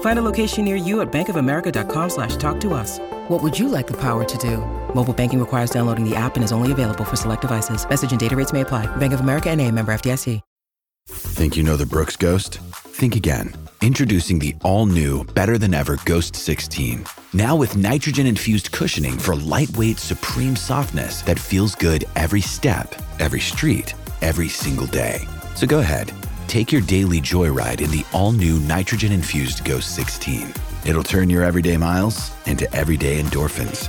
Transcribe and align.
Find 0.00 0.18
a 0.18 0.22
location 0.22 0.66
near 0.66 0.76
you 0.76 1.00
at 1.00 1.10
bankofamerica.com 1.10 2.10
slash 2.10 2.36
talk 2.36 2.60
to 2.60 2.74
us. 2.74 2.98
What 3.28 3.42
would 3.42 3.58
you 3.58 3.68
like 3.68 3.86
the 3.86 3.96
power 3.96 4.24
to 4.24 4.38
do? 4.38 4.58
Mobile 4.94 5.14
banking 5.14 5.40
requires 5.40 5.70
downloading 5.70 6.04
the 6.08 6.14
app 6.14 6.34
and 6.34 6.44
is 6.44 6.52
only 6.52 6.72
available 6.72 7.04
for 7.04 7.16
select 7.16 7.40
devices. 7.40 7.88
Message 7.88 8.10
and 8.10 8.20
data 8.20 8.36
rates 8.36 8.52
may 8.52 8.60
apply. 8.60 8.84
Bank 8.96 9.14
of 9.14 9.20
America 9.20 9.48
and 9.48 9.58
a 9.62 9.70
member 9.70 9.92
FDIC. 9.92 10.42
Think 11.08 11.56
you 11.56 11.62
know 11.62 11.76
the 11.76 11.86
Brooks 11.86 12.16
Ghost? 12.16 12.58
Think 12.74 13.16
again. 13.16 13.52
Introducing 13.80 14.38
the 14.38 14.54
all-new, 14.62 15.24
better-than-ever 15.24 15.98
Ghost 16.04 16.36
16. 16.36 17.04
Now 17.32 17.56
with 17.56 17.76
nitrogen-infused 17.76 18.70
cushioning 18.70 19.18
for 19.18 19.34
lightweight, 19.34 19.98
supreme 19.98 20.54
softness 20.54 21.22
that 21.22 21.38
feels 21.38 21.74
good 21.74 22.04
every 22.14 22.42
step, 22.42 22.94
every 23.18 23.40
street, 23.40 23.94
every 24.20 24.48
single 24.48 24.86
day. 24.86 25.20
So 25.54 25.66
go 25.66 25.78
ahead, 25.78 26.12
take 26.50 26.72
your 26.72 26.82
daily 26.82 27.20
joyride 27.20 27.80
in 27.80 27.92
the 27.92 28.04
all-new 28.12 28.58
nitrogen-infused 28.58 29.64
Ghost 29.64 29.94
16. 29.94 30.52
It'll 30.84 31.04
turn 31.04 31.30
your 31.30 31.44
everyday 31.44 31.76
miles 31.76 32.32
into 32.44 32.68
everyday 32.74 33.22
endorphins. 33.22 33.88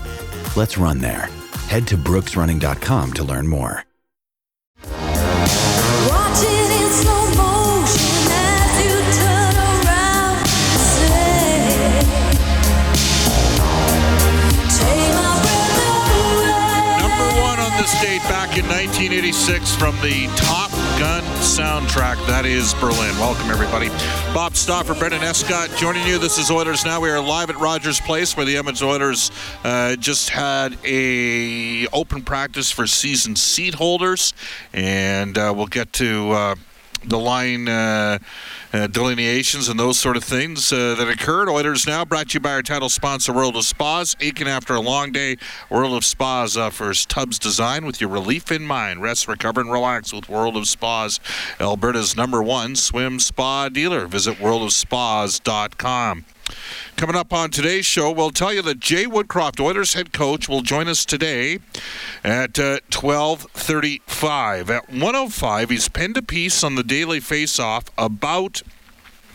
Let's 0.56 0.78
run 0.78 1.00
there. 1.00 1.28
Head 1.70 1.88
to 1.88 1.98
brooksrunning.com 1.98 3.14
to 3.14 3.24
learn 3.24 3.48
more. 3.48 3.84
Watch 4.84 6.44
it 6.46 6.72
in 6.78 6.92
slow 7.02 7.26
motion 7.34 8.30
as 8.30 8.78
you 8.86 8.94
turn 9.18 9.56
around 9.58 10.46
and 10.46 10.82
say, 10.86 12.06
Take 14.78 15.10
my 15.18 15.34
breath 15.42 15.82
away. 16.22 17.02
Number 17.02 17.30
one 17.42 17.60
on 17.60 17.74
this 17.82 17.94
date 18.02 18.22
back 18.30 18.56
in 18.56 18.68
1986 18.68 19.76
from 19.78 19.96
the 20.02 20.28
Top 20.36 20.70
Gun 21.02 21.24
soundtrack. 21.42 22.24
That 22.28 22.46
is 22.46 22.76
Berlin. 22.76 23.18
Welcome, 23.18 23.50
everybody. 23.50 23.90
Bob 24.36 24.56
Stauffer, 24.56 24.94
Brendan 24.94 25.24
Escott 25.24 25.76
joining 25.76 26.06
you. 26.06 26.20
This 26.20 26.38
is 26.38 26.52
Oilers 26.52 26.86
Now. 26.86 27.02
We 27.02 27.10
are 27.10 27.20
live 27.20 27.50
at 27.50 27.58
Rogers 27.58 28.00
Place 28.00 28.38
where 28.38 28.46
the 28.46 28.56
Edmonton 28.56 28.88
Oilers 28.88 29.32
uh, 29.64 29.96
just 29.96 30.30
had 30.30 30.78
a 30.86 31.88
open 31.88 32.22
practice 32.22 32.70
for 32.70 32.86
season 32.86 33.36
seat 33.36 33.74
holders. 33.74 34.36
And 34.74 35.40
uh, 35.40 35.52
we'll 35.58 35.66
get 35.66 35.92
to 35.94 36.30
uh, 36.34 36.56
the 37.04 37.18
line. 37.18 37.68
Uh, 38.74 38.88
delineations 38.88 39.68
and 39.68 39.80
those 39.80 40.00
sort 40.00 40.16
of 40.16 40.24
things 40.24 40.72
uh, 40.72 40.96
that 40.96 41.10
occurred. 41.10 41.50
Oilers 41.50 41.86
now 41.86 42.06
brought 42.06 42.30
to 42.30 42.36
you 42.36 42.40
by 42.40 42.52
our 42.52 42.62
title 42.62 42.88
sponsor, 42.88 43.34
World 43.34 43.58
of 43.58 43.66
Spas. 43.66 44.16
Aching 44.22 44.48
after 44.48 44.74
a 44.74 44.80
long 44.80 45.12
day, 45.12 45.38
World 45.70 45.94
of 45.94 46.06
Spas 46.06 46.56
offers 46.56 47.06
tubs 47.06 47.38
design 47.38 47.86
with 47.86 48.00
your 48.00 48.10
relief 48.10 48.52
in 48.52 48.64
mind. 48.64 49.02
Rest, 49.02 49.28
recover, 49.28 49.60
and 49.60 49.72
relax 49.72 50.14
with 50.14 50.30
World 50.30 50.56
of 50.56 50.68
Spas, 50.68 51.20
Alberta's 51.60 52.16
number 52.16 52.42
one 52.42 52.76
swim 52.76 53.20
spa 53.20 53.68
dealer. 53.68 54.08
Visit 54.08 54.38
worldofspas.com. 54.38 56.26
Coming 56.96 57.16
up 57.16 57.34
on 57.34 57.50
today's 57.50 57.86
show, 57.86 58.12
we'll 58.12 58.32
tell 58.32 58.54
you 58.54 58.62
that 58.62 58.80
Jay 58.80 59.06
Woodcroft, 59.06 59.60
Oilers 59.60 59.94
head 59.94 60.14
coach, 60.14 60.48
will 60.48 60.62
join 60.62 60.88
us 60.88 61.06
today 61.06 61.60
at 62.24 62.60
uh, 62.60 62.80
12:35. 62.90 64.70
At 64.70 64.88
1:05, 64.88 65.70
he's 65.70 65.90
penned 65.90 66.18
a 66.18 66.22
piece 66.22 66.64
on 66.64 66.76
the 66.76 66.84
Daily 66.84 67.20
Face-Off 67.20 67.86
about 67.98 68.62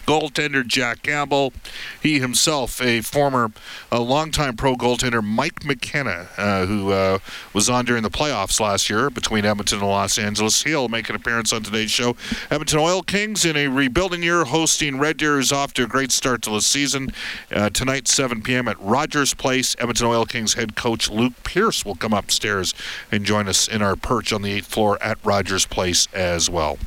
goaltender 0.06 0.66
Jack 0.66 1.02
Campbell. 1.02 1.52
He 2.00 2.20
himself, 2.20 2.80
a 2.80 3.00
former, 3.00 3.50
a 3.90 4.00
longtime 4.00 4.56
pro 4.56 4.76
goaltender, 4.76 5.22
Mike 5.22 5.64
McKenna, 5.64 6.28
uh, 6.36 6.66
who 6.66 6.92
uh, 6.92 7.18
was 7.52 7.68
on 7.68 7.84
during 7.84 8.02
the 8.02 8.10
playoffs 8.10 8.60
last 8.60 8.88
year 8.88 9.10
between 9.10 9.44
Edmonton 9.44 9.80
and 9.80 9.88
Los 9.88 10.18
Angeles. 10.18 10.62
He'll 10.62 10.88
make 10.88 11.08
an 11.10 11.16
appearance 11.16 11.52
on 11.52 11.62
today's 11.62 11.90
show. 11.90 12.16
Edmonton 12.50 12.78
Oil 12.78 13.02
Kings 13.02 13.44
in 13.44 13.56
a 13.56 13.68
rebuilding 13.68 14.22
year, 14.22 14.44
hosting 14.44 14.98
Red 14.98 15.16
Deer 15.16 15.38
is 15.38 15.52
off 15.52 15.74
to 15.74 15.84
a 15.84 15.86
great 15.86 16.12
start 16.12 16.42
to 16.42 16.50
the 16.50 16.60
season. 16.60 17.10
Uh, 17.50 17.70
tonight, 17.70 18.08
7 18.08 18.42
p.m. 18.42 18.68
at 18.68 18.80
Rogers 18.80 19.34
Place. 19.34 19.74
Edmonton 19.78 20.06
Oil 20.06 20.24
Kings 20.24 20.54
head 20.54 20.76
coach 20.76 21.10
Luke 21.10 21.34
Pierce 21.44 21.84
will 21.84 21.96
come 21.96 22.12
upstairs 22.12 22.74
and 23.10 23.24
join 23.24 23.48
us 23.48 23.66
in 23.66 23.82
our 23.82 23.96
perch 23.96 24.32
on 24.32 24.42
the 24.42 24.52
eighth 24.52 24.66
floor 24.66 25.02
at 25.02 25.18
Rogers 25.24 25.66
Place 25.66 26.06
as 26.12 26.48
well. 26.48 26.78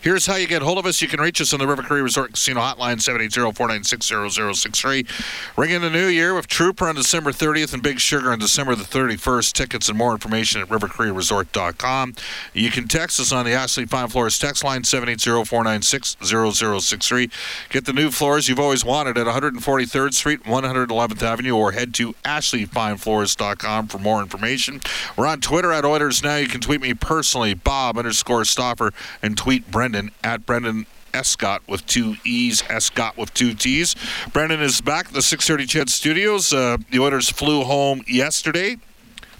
Here's 0.00 0.26
how 0.26 0.36
you 0.36 0.46
get 0.46 0.62
hold 0.62 0.78
of 0.78 0.86
us. 0.86 1.02
You 1.02 1.08
can 1.08 1.20
reach 1.20 1.40
us 1.40 1.52
on 1.52 1.58
the 1.58 1.66
River 1.66 1.82
Cree 1.82 2.00
Resort 2.00 2.30
Casino 2.32 2.60
Hotline, 2.60 2.98
780-496-0063. 2.98 5.56
Ring 5.56 5.70
in 5.70 5.82
the 5.82 5.90
new 5.90 6.06
year 6.06 6.34
with 6.34 6.46
Trooper 6.46 6.88
on 6.88 6.94
December 6.94 7.32
30th 7.32 7.74
and 7.74 7.82
Big 7.82 7.98
Sugar 8.00 8.32
on 8.32 8.38
December 8.38 8.74
the 8.74 8.84
31st. 8.84 9.52
Tickets 9.52 9.88
and 9.88 9.98
more 9.98 10.12
information 10.12 10.60
at 10.60 10.68
rivercreeresort.com. 10.68 12.14
You 12.52 12.70
can 12.70 12.86
text 12.88 13.20
us 13.20 13.32
on 13.32 13.44
the 13.44 13.52
Ashley 13.52 13.86
Fine 13.86 14.08
Floors 14.08 14.38
text 14.38 14.64
line, 14.64 14.82
780-496-0063. 14.82 17.30
Get 17.70 17.86
the 17.86 17.92
new 17.92 18.10
floors 18.10 18.48
you've 18.48 18.60
always 18.60 18.84
wanted 18.84 19.18
at 19.18 19.26
143rd 19.26 20.14
Street, 20.14 20.44
111th 20.44 21.22
Avenue, 21.22 21.56
or 21.56 21.72
head 21.72 21.92
to 21.94 22.12
ashleyfinefloors.com 22.24 23.88
for 23.88 23.98
more 23.98 24.20
information. 24.20 24.80
We're 25.16 25.26
on 25.26 25.40
Twitter 25.40 25.72
at 25.72 25.84
Oilers 25.84 26.22
Now. 26.22 26.36
You 26.36 26.46
can 26.48 26.60
tweet 26.60 26.80
me 26.80 26.94
personally, 26.94 27.54
Bob 27.54 27.98
underscore 27.98 28.44
Stauffer, 28.44 28.92
and 29.22 29.36
tweet 29.36 29.63
Brendan 29.70 30.10
at 30.22 30.46
Brendan 30.46 30.86
Escott 31.14 31.62
with 31.68 31.86
two 31.86 32.16
E's, 32.24 32.62
Escott 32.68 33.16
with 33.16 33.32
two 33.32 33.54
T's. 33.54 33.94
Brendan 34.32 34.60
is 34.60 34.80
back 34.80 35.06
at 35.06 35.12
the 35.12 35.22
630 35.22 35.66
Ched 35.66 35.88
Studios. 35.88 36.52
Uh, 36.52 36.76
the 36.90 36.98
Oilers 36.98 37.30
flew 37.30 37.62
home 37.62 38.02
yesterday, 38.06 38.76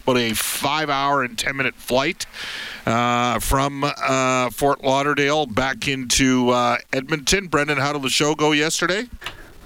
about 0.05 0.19
a 0.19 0.33
five 0.35 0.89
hour 0.89 1.25
and 1.25 1.39
10 1.39 1.57
minute 1.57 1.75
flight 1.75 2.27
uh, 2.87 3.39
from 3.41 3.85
uh, 3.85 4.51
Fort 4.51 4.85
Lauderdale 4.85 5.47
back 5.47 5.89
into 5.89 6.51
uh, 6.51 6.79
Edmonton. 6.93 7.49
Brendan, 7.49 7.79
how 7.79 7.93
did 7.93 8.03
the 8.03 8.09
show 8.09 8.35
go 8.35 8.53
yesterday? 8.53 9.09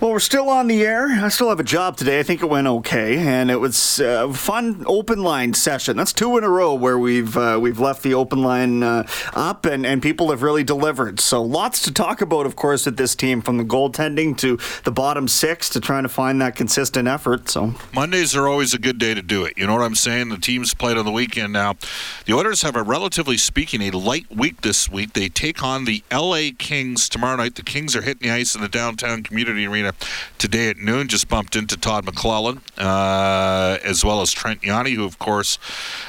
Well, 0.00 0.12
we're 0.12 0.20
still 0.20 0.48
on 0.48 0.68
the 0.68 0.82
air. 0.84 1.08
I 1.08 1.28
still 1.28 1.48
have 1.48 1.58
a 1.58 1.64
job 1.64 1.96
today. 1.96 2.20
I 2.20 2.22
think 2.22 2.40
it 2.40 2.46
went 2.46 2.68
okay, 2.68 3.18
and 3.18 3.50
it 3.50 3.56
was 3.56 3.98
a 3.98 4.32
fun 4.32 4.84
open 4.86 5.24
line 5.24 5.54
session. 5.54 5.96
That's 5.96 6.12
two 6.12 6.38
in 6.38 6.44
a 6.44 6.48
row 6.48 6.72
where 6.72 6.96
we've 6.96 7.36
uh, 7.36 7.58
we've 7.60 7.80
left 7.80 8.04
the 8.04 8.14
open 8.14 8.40
line 8.40 8.84
uh, 8.84 9.08
up, 9.34 9.66
and, 9.66 9.84
and 9.84 10.00
people 10.00 10.30
have 10.30 10.40
really 10.40 10.62
delivered. 10.62 11.18
So 11.18 11.42
lots 11.42 11.82
to 11.82 11.92
talk 11.92 12.20
about, 12.20 12.46
of 12.46 12.54
course, 12.54 12.86
with 12.86 12.96
this 12.96 13.16
team, 13.16 13.42
from 13.42 13.56
the 13.58 13.64
goaltending 13.64 14.38
to 14.38 14.60
the 14.84 14.92
bottom 14.92 15.26
six 15.26 15.68
to 15.70 15.80
trying 15.80 16.04
to 16.04 16.08
find 16.08 16.40
that 16.42 16.54
consistent 16.54 17.08
effort. 17.08 17.48
So 17.48 17.74
Mondays 17.92 18.36
are 18.36 18.46
always 18.46 18.74
a 18.74 18.78
good 18.78 18.98
day 18.98 19.14
to 19.14 19.22
do 19.22 19.44
it. 19.44 19.58
You 19.58 19.66
know 19.66 19.74
what 19.74 19.82
I'm 19.82 19.96
saying? 19.96 20.28
The 20.28 20.38
teams 20.38 20.74
played 20.74 20.96
on 20.96 21.06
the 21.06 21.10
weekend 21.10 21.52
now. 21.52 21.74
The 22.24 22.34
Oilers 22.34 22.62
have 22.62 22.76
a 22.76 22.84
relatively 22.84 23.36
speaking 23.36 23.82
a 23.82 23.90
light 23.90 24.30
week 24.30 24.60
this 24.60 24.88
week. 24.88 25.14
They 25.14 25.28
take 25.28 25.64
on 25.64 25.86
the 25.86 26.04
LA 26.12 26.50
Kings 26.56 27.08
tomorrow 27.08 27.34
night. 27.34 27.56
The 27.56 27.64
Kings 27.64 27.96
are 27.96 28.02
hitting 28.02 28.28
the 28.28 28.32
ice 28.32 28.54
in 28.54 28.60
the 28.60 28.68
downtown 28.68 29.24
community 29.24 29.66
arena 29.66 29.87
today 30.38 30.70
at 30.70 30.78
noon. 30.78 31.08
Just 31.08 31.28
bumped 31.28 31.56
into 31.56 31.76
Todd 31.76 32.06
McLellan 32.06 32.60
uh, 32.78 33.78
as 33.84 34.04
well 34.04 34.20
as 34.20 34.32
Trent 34.32 34.62
Yawney, 34.62 34.94
who 34.94 35.04
of 35.04 35.18
course 35.18 35.58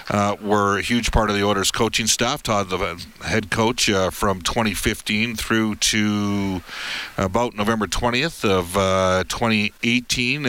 uh, 0.09 0.35
were 0.41 0.78
a 0.78 0.81
huge 0.81 1.12
part 1.12 1.29
of 1.29 1.35
the 1.35 1.44
Oilers 1.44 1.72
coaching 1.72 2.07
staff. 2.07 2.44
Todd, 2.44 2.69
the 2.69 3.06
head 3.23 3.50
coach 3.50 3.90
uh, 3.90 4.09
from 4.09 4.41
2015 4.41 5.35
through 5.35 5.75
to 5.75 6.62
about 7.17 7.56
November 7.56 7.88
20th 7.88 8.47
of 8.47 8.78
uh, 8.78 9.23
2018. 9.28 10.46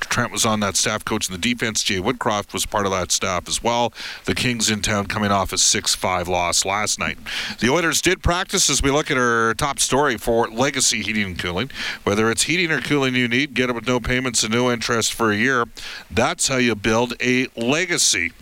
Trent 0.00 0.32
was 0.32 0.46
on 0.46 0.60
that 0.60 0.76
staff 0.76 1.04
coaching 1.04 1.34
the 1.34 1.40
defense. 1.40 1.82
Jay 1.82 1.98
Woodcroft 1.98 2.52
was 2.52 2.66
part 2.66 2.86
of 2.86 2.92
that 2.92 3.10
staff 3.10 3.48
as 3.48 3.62
well. 3.62 3.92
The 4.24 4.34
Kings 4.34 4.70
in 4.70 4.80
town 4.80 5.06
coming 5.06 5.30
off 5.30 5.52
a 5.52 5.58
6 5.58 5.94
5 5.94 6.28
loss 6.28 6.64
last 6.64 6.98
night. 6.98 7.18
The 7.60 7.68
Oilers 7.68 8.00
did 8.00 8.22
practice 8.22 8.70
as 8.70 8.82
we 8.82 8.90
look 8.90 9.10
at 9.10 9.18
our 9.18 9.54
top 9.54 9.78
story 9.78 10.16
for 10.16 10.48
Legacy 10.48 11.02
Heating 11.02 11.24
and 11.24 11.38
Cooling. 11.38 11.70
Whether 12.04 12.30
it's 12.30 12.42
heating 12.44 12.70
or 12.70 12.80
cooling 12.80 13.14
you 13.14 13.28
need, 13.28 13.54
get 13.54 13.70
it 13.70 13.74
with 13.74 13.86
no 13.86 14.00
payments 14.00 14.42
and 14.42 14.52
no 14.52 14.70
interest 14.70 15.12
for 15.12 15.32
a 15.32 15.36
year. 15.36 15.66
That's 16.10 16.48
how 16.48 16.56
you 16.56 16.74
build 16.74 17.14
a 17.20 17.48
legacy. 17.56 18.32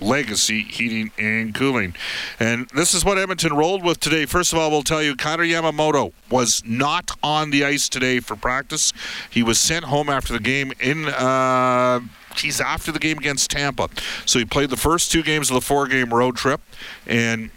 Legacy 0.00 0.62
Heating 0.62 1.10
and 1.18 1.54
Cooling. 1.54 1.94
And 2.38 2.68
this 2.74 2.94
is 2.94 3.04
what 3.04 3.18
Edmonton 3.18 3.54
rolled 3.54 3.84
with 3.84 4.00
today. 4.00 4.26
First 4.26 4.52
of 4.52 4.58
all, 4.58 4.70
we'll 4.70 4.82
tell 4.82 5.02
you 5.02 5.16
Kailer 5.16 5.44
Yamamoto 5.44 6.12
was 6.30 6.62
not 6.64 7.10
on 7.22 7.50
the 7.50 7.64
ice 7.64 7.88
today 7.88 8.20
for 8.20 8.36
practice. 8.36 8.92
He 9.28 9.42
was 9.42 9.58
sent 9.58 9.86
home 9.86 10.08
after 10.08 10.32
the 10.32 10.40
game 10.40 10.72
in. 10.80 11.08
Uh, 11.08 12.00
Geez, 12.34 12.60
after 12.60 12.92
the 12.92 13.00
game 13.00 13.18
against 13.18 13.50
Tampa. 13.50 13.88
So 14.24 14.38
he 14.38 14.44
played 14.44 14.70
the 14.70 14.76
first 14.76 15.10
two 15.10 15.22
games 15.22 15.50
of 15.50 15.54
the 15.54 15.60
four 15.60 15.88
game 15.88 16.14
road 16.14 16.36
trip. 16.36 16.60
And 17.04 17.50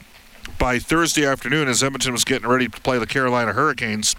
by 0.57 0.79
Thursday 0.79 1.25
afternoon, 1.25 1.67
as 1.67 1.83
Edmonton 1.83 2.11
was 2.11 2.23
getting 2.23 2.47
ready 2.47 2.67
to 2.67 2.81
play 2.81 2.97
the 2.97 3.05
Carolina 3.05 3.53
Hurricanes, 3.53 4.15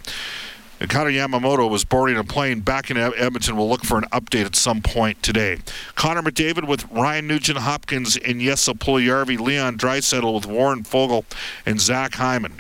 Connor 0.81 1.11
Yamamoto 1.11 1.71
was 1.71 1.85
boarding 1.85 2.17
a 2.17 2.25
plane 2.25 2.61
back 2.61 2.91
in 2.91 2.97
Edmonton. 2.97 3.57
We'll 3.57 3.69
look 3.69 3.85
for 3.85 3.97
an 3.97 4.05
update 4.13 4.45
at 4.45 4.57
some 4.57 4.83
point 4.83 5.23
today. 5.23 5.59
Connor 5.95 6.23
McDavid 6.23 6.67
with 6.67 6.91
Ryan 6.91 7.27
Nugent 7.27 7.59
Hopkins 7.59 8.17
and 8.17 8.41
Jesse 8.41 8.73
Puljujarvi, 8.73 9.39
Leon 9.39 9.79
Draisaitl 9.79 10.35
with 10.35 10.47
Warren 10.47 10.83
Foegele 10.83 11.25
and 11.65 11.81
Zach 11.81 12.15
Hyman. 12.15 12.55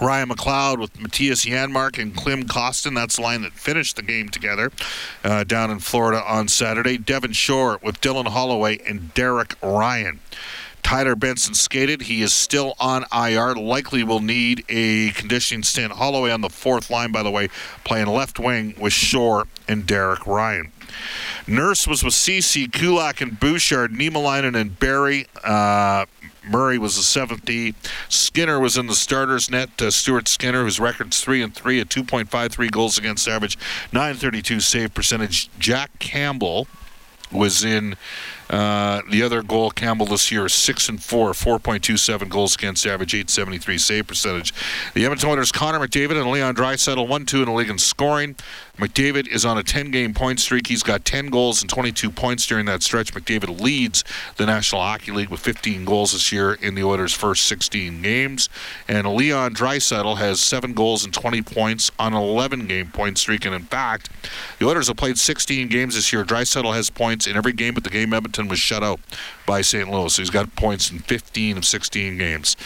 Ryan 0.00 0.28
McLeod 0.28 0.78
with 0.78 0.92
Mattias 0.94 1.46
Janmark 1.46 2.00
and 2.00 2.14
Klim 2.14 2.44
Kostin. 2.44 2.94
That's 2.94 3.16
the 3.16 3.22
line 3.22 3.42
that 3.42 3.52
finished 3.52 3.96
the 3.96 4.02
game 4.02 4.28
together 4.28 4.70
uh, 5.24 5.44
down 5.44 5.70
in 5.70 5.78
Florida 5.78 6.22
on 6.26 6.48
Saturday. 6.48 6.98
Devin 6.98 7.32
Shore 7.32 7.78
with 7.82 8.00
Dylan 8.00 8.28
Holloway 8.28 8.78
and 8.86 9.14
Derek 9.14 9.54
Ryan. 9.62 10.20
Tyler 10.86 11.16
Benson 11.16 11.52
skated. 11.52 12.02
He 12.02 12.22
is 12.22 12.32
still 12.32 12.76
on 12.78 13.06
IR. 13.12 13.56
Likely 13.56 14.04
will 14.04 14.20
need 14.20 14.64
a 14.68 15.10
conditioning 15.10 15.64
stint. 15.64 15.90
Holloway 15.90 16.30
on 16.30 16.42
the 16.42 16.48
fourth 16.48 16.90
line, 16.90 17.10
by 17.10 17.24
the 17.24 17.30
way, 17.30 17.48
playing 17.82 18.06
left 18.06 18.38
wing 18.38 18.72
with 18.78 18.92
Shore 18.92 19.48
and 19.66 19.84
Derek 19.84 20.28
Ryan. 20.28 20.70
Nurse 21.48 21.88
was 21.88 22.04
with 22.04 22.14
Ceci, 22.14 22.68
Kulak, 22.68 23.20
and 23.20 23.40
Bouchard, 23.40 23.90
Niemelainen, 23.90 24.54
and 24.54 24.78
Barrie. 24.78 25.26
Uh, 25.42 26.06
Murray 26.48 26.78
was 26.78 26.94
the 26.94 27.02
seventh 27.02 27.44
D. 27.44 27.74
Skinner 28.08 28.60
was 28.60 28.76
in 28.76 28.86
the 28.86 28.94
starters 28.94 29.50
net. 29.50 29.70
Uh, 29.82 29.90
Stuart 29.90 30.28
Skinner, 30.28 30.62
whose 30.62 30.78
record's 30.78 31.20
three 31.20 31.42
and 31.42 31.52
three 31.52 31.80
at 31.80 31.88
2.53 31.88 32.70
goals 32.70 32.96
against 32.96 33.26
average, 33.26 33.58
932 33.92 34.60
save 34.60 34.94
percentage. 34.94 35.50
Jack 35.58 35.98
Campbell 35.98 36.68
was 37.32 37.64
in 37.64 37.96
uh, 38.50 39.02
the 39.10 39.22
other 39.22 39.42
goal. 39.42 39.70
Campbell 39.70 40.06
this 40.06 40.30
year 40.30 40.48
six 40.48 40.88
and 40.88 41.02
four, 41.02 41.32
4.27 41.32 42.28
goals 42.28 42.54
against 42.54 42.86
average, 42.86 43.14
873 43.14 43.78
save 43.78 44.06
percentage. 44.06 44.54
The 44.94 45.04
Edmonton 45.04 45.30
Oilers, 45.30 45.52
Connor 45.52 45.80
McDavid 45.80 46.20
and 46.20 46.30
Leon 46.30 46.54
Draisaitl, 46.54 47.06
one 47.06 47.26
two 47.26 47.40
in 47.40 47.46
the 47.46 47.52
league 47.52 47.70
in 47.70 47.78
scoring. 47.78 48.36
McDavid 48.78 49.26
is 49.28 49.46
on 49.46 49.56
a 49.56 49.62
10-game 49.62 50.12
point 50.12 50.38
streak. 50.38 50.66
He's 50.66 50.82
got 50.82 51.04
10 51.04 51.28
goals 51.28 51.62
and 51.62 51.70
22 51.70 52.10
points 52.10 52.46
during 52.46 52.66
that 52.66 52.82
stretch. 52.82 53.14
McDavid 53.14 53.58
leads 53.58 54.04
the 54.36 54.44
National 54.44 54.82
Hockey 54.82 55.12
League 55.12 55.30
with 55.30 55.40
15 55.40 55.86
goals 55.86 56.12
this 56.12 56.30
year 56.30 56.52
in 56.54 56.74
the 56.74 56.84
Oilers' 56.84 57.14
first 57.14 57.44
16 57.44 58.02
games. 58.02 58.50
And 58.86 59.06
Leon 59.14 59.54
Draisaitl 59.54 60.18
has 60.18 60.40
seven 60.40 60.74
goals 60.74 61.06
and 61.06 61.14
20 61.14 61.40
points 61.40 61.90
on 61.98 62.12
an 62.12 62.20
11-game 62.20 62.90
point 62.90 63.16
streak. 63.16 63.46
And 63.46 63.54
in 63.54 63.62
fact, 63.62 64.10
the 64.58 64.66
Oilers 64.66 64.88
have 64.88 64.98
played 64.98 65.18
16 65.18 65.68
games 65.68 65.94
this 65.94 66.12
year. 66.12 66.22
Draisaitl 66.22 66.74
has 66.74 66.90
points 66.90 67.26
in 67.26 67.34
every 67.34 67.54
game, 67.54 67.72
but 67.72 67.82
the 67.82 67.90
game 67.90 68.12
Edmonton 68.12 68.35
was 68.44 68.58
shut 68.58 68.82
out 68.82 69.00
by 69.46 69.60
St. 69.62 69.90
Louis. 69.90 70.14
So 70.14 70.22
he's 70.22 70.30
got 70.30 70.54
points 70.56 70.90
in 70.90 71.00
15 71.00 71.58
of 71.58 71.64
16 71.64 72.18
games. 72.18 72.56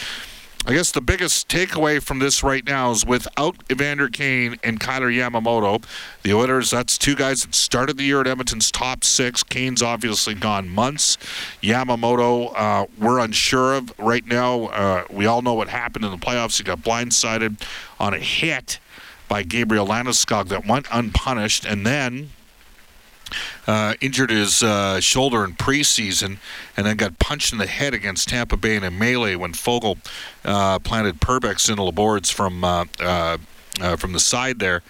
I 0.67 0.75
guess 0.75 0.93
the 0.93 1.01
biggest 1.01 1.49
takeaway 1.49 2.03
from 2.03 2.19
this 2.19 2.43
right 2.43 2.65
now 2.67 2.91
is 2.91 3.07
without 3.07 3.57
Evander 3.73 4.09
Kane 4.11 4.59
and 4.63 4.79
Kailer 4.79 5.11
Yamamoto, 5.11 5.83
the 6.23 6.35
Oilers, 6.35 6.71
that's 6.71 6.99
two 6.99 7.17
guys 7.17 7.45
that 7.45 7.55
started 7.55 7.97
the 7.97 8.03
year 8.03 8.21
at 8.21 8.27
Edmonton's 8.27 8.71
top 8.71 9.03
six. 9.03 9.43
Kane's 9.43 9.81
obviously 9.81 10.35
gone 10.35 10.69
months. 10.69 11.17
Yamamoto, 11.63 12.53
uh, 12.55 12.87
we're 12.99 13.21
unsure 13.21 13.73
of 13.75 13.99
right 13.99 14.27
now. 14.27 14.65
Uh, 14.67 15.05
we 15.09 15.25
all 15.25 15.41
know 15.41 15.55
what 15.55 15.69
happened 15.69 16.05
in 16.05 16.11
the 16.11 16.19
playoffs. 16.19 16.59
He 16.59 16.65
got 16.65 16.81
blindsided 16.81 17.63
on 17.99 18.13
a 18.13 18.19
hit 18.19 18.81
by 19.29 19.43
Gabriel 19.43 19.87
Landeskog 19.87 20.49
that 20.49 20.67
went 20.67 20.87
unpunished, 20.93 21.65
and 21.65 21.87
then 21.87 22.31
uh, 23.67 23.95
injured 24.01 24.31
his 24.31 24.63
uh, 24.63 25.01
shoulder 25.01 25.45
in 25.45 25.55
preseason 25.55 26.39
and 26.77 26.87
then 26.87 26.97
got 26.97 27.19
punched 27.19 27.53
in 27.53 27.59
the 27.59 27.67
head 27.67 27.95
against 27.95 28.29
Tampa 28.29 28.57
Bay 28.57 28.77
in 28.77 28.85
a 28.85 28.91
melee 28.91 29.35
when 29.35 29.53
Foegele 29.53 29.99
uh, 30.45 30.79
planted 30.79 31.21
Perbix 31.21 31.69
into 31.69 31.85
the 31.85 31.93
boards 31.93 32.31
from 32.31 32.65
uh, 32.65 32.85
uh, 33.01 33.39
uh, 33.81 33.97
from 33.97 34.13
the 34.13 34.21
side 34.21 34.59
there. 34.59 34.83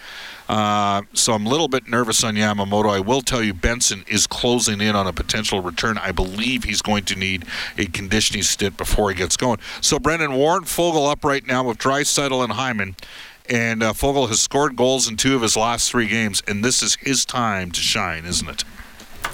So 0.48 1.32
I'm 1.32 1.46
a 1.46 1.48
little 1.48 1.68
bit 1.68 1.88
nervous 1.88 2.24
on 2.24 2.34
Yamamoto. 2.34 2.90
I 2.90 2.98
will 2.98 3.20
tell 3.20 3.42
you, 3.42 3.54
Benson 3.54 4.04
is 4.08 4.26
closing 4.26 4.80
in 4.80 4.96
on 4.96 5.06
a 5.06 5.12
potential 5.12 5.60
return. 5.60 5.96
I 5.96 6.10
believe 6.10 6.64
he's 6.64 6.82
going 6.82 7.04
to 7.04 7.14
need 7.14 7.44
a 7.78 7.86
conditioning 7.86 8.42
stint 8.42 8.76
before 8.76 9.10
he 9.10 9.16
gets 9.16 9.36
going. 9.36 9.60
So 9.80 10.00
Brendan 10.00 10.32
Warren 10.34 10.64
Foegele 10.64 11.10
up 11.10 11.24
right 11.24 11.46
now 11.46 11.64
with 11.68 11.78
Draisaitl 11.78 12.42
and 12.42 12.54
Hyman. 12.54 12.96
And 13.50 13.82
uh, 13.82 13.92
Foegele 13.92 14.28
has 14.28 14.40
scored 14.40 14.76
goals 14.76 15.08
in 15.08 15.16
two 15.16 15.34
of 15.34 15.42
his 15.42 15.56
last 15.56 15.90
three 15.90 16.06
games, 16.06 16.40
and 16.46 16.64
this 16.64 16.84
is 16.84 16.94
his 17.00 17.24
time 17.24 17.72
to 17.72 17.80
shine, 17.80 18.24
isn't 18.24 18.48
it? 18.48 18.64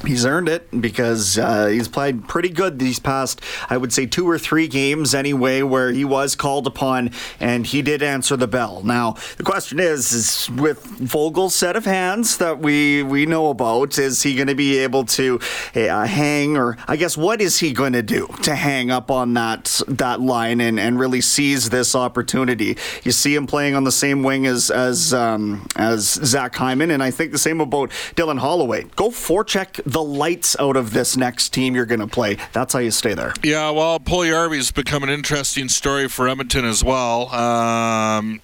He's 0.07 0.25
earned 0.25 0.49
it 0.49 0.81
because 0.81 1.39
uh, 1.39 1.67
he's 1.67 1.89
played 1.89 2.29
pretty 2.29 2.49
good 2.49 2.79
these 2.79 2.99
past, 2.99 3.41
I 3.69 3.77
would 3.77 3.93
say, 3.93 4.07
two 4.07 4.29
or 4.29 4.39
three 4.39 4.69
games 4.69 5.15
anyway, 5.15 5.63
where 5.63 5.91
he 5.91 6.05
was 6.05 6.37
called 6.37 6.67
upon 6.67 7.11
and 7.41 7.67
he 7.67 7.83
did 7.83 8.03
answer 8.03 8.37
the 8.37 8.47
bell. 8.47 8.83
Now, 8.85 9.17
the 9.37 9.43
question 9.43 9.81
is, 9.81 10.13
is 10.13 10.51
with 10.51 10.83
Foegele's 11.11 11.55
set 11.55 11.77
of 11.77 11.85
hands 11.85 12.39
that 12.39 12.61
we, 12.61 13.03
we 13.03 13.27
know 13.27 13.51
about, 13.51 13.99
is 13.99 14.23
he 14.23 14.35
going 14.35 14.49
to 14.49 14.55
be 14.55 14.79
able 14.79 15.05
to 15.05 15.41
uh, 15.75 16.07
hang, 16.07 16.57
or 16.57 16.77
I 16.87 16.97
guess 16.97 17.17
what 17.17 17.41
is 17.41 17.59
he 17.59 17.73
going 17.73 17.93
to 17.93 18.03
do 18.03 18.29
to 18.43 18.55
hang 18.55 18.91
up 18.91 19.11
on 19.11 19.35
that 19.35 19.81
that 19.89 20.21
line 20.21 20.61
and, 20.61 20.79
and 20.79 20.99
really 20.99 21.21
seize 21.21 21.71
this 21.71 21.95
opportunity? 21.95 22.77
You 23.03 23.13
see 23.13 23.35
him 23.35 23.47
playing 23.47 23.75
on 23.75 23.85
the 23.85 23.93
same 23.93 24.23
wing 24.23 24.47
as 24.47 24.71
as 24.71 25.13
um, 25.13 25.67
as 25.77 26.05
Zach 26.05 26.55
Hyman, 26.55 26.91
and 26.91 27.03
I 27.03 27.11
think 27.11 27.33
the 27.33 27.39
same 27.39 27.61
about 27.61 27.91
Dylan 28.15 28.39
Holloway. 28.39 28.85
Go 28.97 29.11
forecheck 29.11 29.81
the 29.85 29.96
lights 30.03 30.57
out 30.59 30.77
of 30.77 30.93
this 30.93 31.17
next 31.17 31.51
team 31.51 31.75
you're 31.75 31.87
going 31.87 32.01
to 32.01 32.07
play. 32.07 32.39
That's 32.53 32.73
how 32.73 32.81
you 32.81 32.91
stay 32.91 33.15
there. 33.15 33.35
Yeah, 33.43 33.71
well, 33.71 33.99
Puljujarvi's 34.01 34.71
become 34.71 35.03
an 35.03 35.11
interesting 35.11 35.69
story 35.69 36.09
for 36.09 36.29
Edmonton 36.29 36.65
as 36.65 36.83
well. 36.83 37.33
Um, 37.35 38.41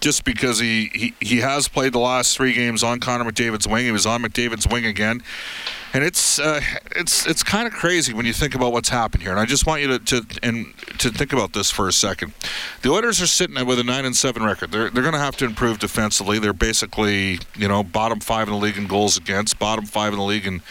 just 0.00 0.24
because 0.24 0.58
he, 0.58 0.90
he, 0.94 1.14
he 1.20 1.38
has 1.38 1.68
played 1.68 1.92
the 1.92 1.98
last 1.98 2.36
three 2.36 2.52
games 2.52 2.82
on 2.82 3.00
Connor 3.00 3.24
McDavid's 3.30 3.66
wing. 3.66 3.84
He 3.84 3.92
was 3.92 4.06
on 4.06 4.22
McDavid's 4.22 4.66
wing 4.68 4.86
again. 4.86 5.22
And 5.94 6.02
it's 6.02 6.38
uh, 6.38 6.60
it's 6.96 7.26
it's 7.26 7.42
kind 7.42 7.66
of 7.66 7.74
crazy 7.74 8.14
when 8.14 8.24
you 8.24 8.32
think 8.32 8.54
about 8.54 8.72
what's 8.72 8.88
happened 8.88 9.22
here. 9.22 9.30
And 9.30 9.38
I 9.38 9.44
just 9.44 9.66
want 9.66 9.82
you 9.82 9.88
to, 9.88 9.98
to 9.98 10.38
and 10.42 10.74
to 10.98 11.10
think 11.10 11.34
about 11.34 11.52
this 11.52 11.70
for 11.70 11.86
a 11.86 11.92
second. 11.92 12.32
The 12.80 12.90
Oilers 12.90 13.20
are 13.20 13.26
sitting 13.26 13.64
with 13.66 13.78
a 13.78 13.84
nine 13.84 14.06
and 14.06 14.16
seven 14.16 14.42
record. 14.42 14.72
They're 14.72 14.88
they're 14.88 15.02
going 15.02 15.14
to 15.14 15.20
have 15.20 15.36
to 15.38 15.44
improve 15.44 15.78
defensively. 15.78 16.38
They're 16.38 16.54
basically 16.54 17.40
you 17.54 17.68
know 17.68 17.82
bottom 17.82 18.20
five 18.20 18.48
in 18.48 18.54
the 18.54 18.60
league 18.60 18.78
in 18.78 18.86
goals 18.86 19.18
against, 19.18 19.58
bottom 19.58 19.84
five 19.84 20.14
in 20.14 20.18
the 20.18 20.24
league 20.24 20.46
in 20.46 20.62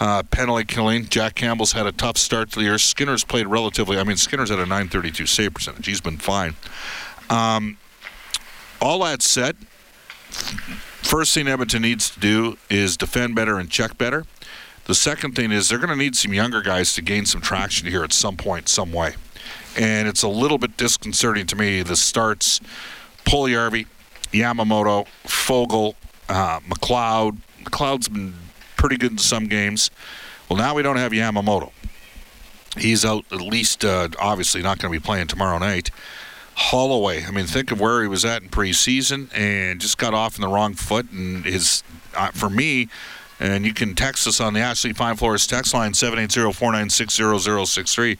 uh, 0.00 0.24
penalty 0.24 0.64
killing. 0.64 1.06
Jack 1.06 1.36
Campbell's 1.36 1.72
had 1.72 1.86
a 1.86 1.92
tough 1.92 2.16
start 2.16 2.50
to 2.50 2.58
the 2.58 2.64
year. 2.64 2.78
Skinner's 2.78 3.22
played 3.22 3.46
relatively. 3.46 3.96
I 3.96 4.02
mean, 4.02 4.16
Skinner's 4.16 4.50
had 4.50 4.58
a 4.58 4.66
932 4.66 5.26
save 5.26 5.54
percentage. 5.54 5.86
He's 5.86 6.00
been 6.00 6.18
fine. 6.18 6.56
Um, 7.30 7.78
all 8.80 8.98
that 9.04 9.22
said, 9.22 9.56
first 10.30 11.32
thing 11.32 11.46
Edmonton 11.46 11.82
needs 11.82 12.10
to 12.10 12.18
do 12.18 12.58
is 12.68 12.96
defend 12.96 13.34
better 13.36 13.58
and 13.58 13.70
check 13.70 13.96
better. 13.96 14.24
The 14.86 14.94
second 14.94 15.34
thing 15.34 15.50
is 15.50 15.68
they're 15.68 15.78
going 15.78 15.90
to 15.90 15.96
need 15.96 16.14
some 16.14 16.34
younger 16.34 16.60
guys 16.60 16.94
to 16.94 17.02
gain 17.02 17.24
some 17.24 17.40
traction 17.40 17.88
here 17.88 18.04
at 18.04 18.12
some 18.12 18.36
point, 18.36 18.68
some 18.68 18.92
way. 18.92 19.14
And 19.78 20.06
it's 20.06 20.22
a 20.22 20.28
little 20.28 20.58
bit 20.58 20.76
disconcerting 20.76 21.46
to 21.46 21.56
me. 21.56 21.82
The 21.82 21.96
starts 21.96 22.60
Puljujarvi, 23.24 23.86
Yamamoto, 24.32 25.06
Foegele, 25.24 25.94
uh, 26.28 26.60
McLeod. 26.60 27.38
McLeod's 27.64 28.08
been 28.08 28.34
pretty 28.76 28.96
good 28.96 29.12
in 29.12 29.18
some 29.18 29.46
games. 29.46 29.90
Well, 30.48 30.58
now 30.58 30.74
we 30.74 30.82
don't 30.82 30.96
have 30.96 31.12
Yamamoto. 31.12 31.72
He's 32.76 33.04
out 33.04 33.24
at 33.32 33.40
least, 33.40 33.84
uh, 33.84 34.08
obviously, 34.18 34.60
not 34.60 34.78
going 34.78 34.92
to 34.92 35.00
be 35.00 35.02
playing 35.02 35.28
tomorrow 35.28 35.58
night. 35.58 35.90
Holloway, 36.56 37.24
I 37.24 37.30
mean, 37.30 37.46
think 37.46 37.72
of 37.72 37.80
where 37.80 38.02
he 38.02 38.08
was 38.08 38.24
at 38.24 38.42
in 38.42 38.48
preseason 38.48 39.34
and 39.36 39.80
just 39.80 39.98
got 39.98 40.14
off 40.14 40.38
on 40.38 40.42
the 40.42 40.54
wrong 40.54 40.74
foot. 40.74 41.10
And 41.10 41.44
his, 41.44 41.82
uh, 42.14 42.30
for 42.32 42.50
me, 42.50 42.88
and 43.40 43.64
you 43.64 43.74
can 43.74 43.94
text 43.94 44.26
us 44.26 44.40
on 44.40 44.54
the 44.54 44.60
Ashley 44.60 44.92
Fine 44.92 45.16
Floors 45.16 45.46
text 45.46 45.74
line 45.74 45.92
780-496-0063. 45.92 48.18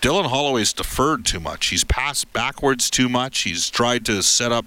Dylan 0.00 0.26
Holloway's 0.26 0.72
deferred 0.72 1.24
too 1.24 1.40
much. 1.40 1.66
He's 1.66 1.84
passed 1.84 2.32
backwards 2.32 2.88
too 2.88 3.08
much. 3.08 3.42
He's 3.42 3.68
tried 3.68 4.06
to 4.06 4.22
set 4.22 4.52
up 4.52 4.64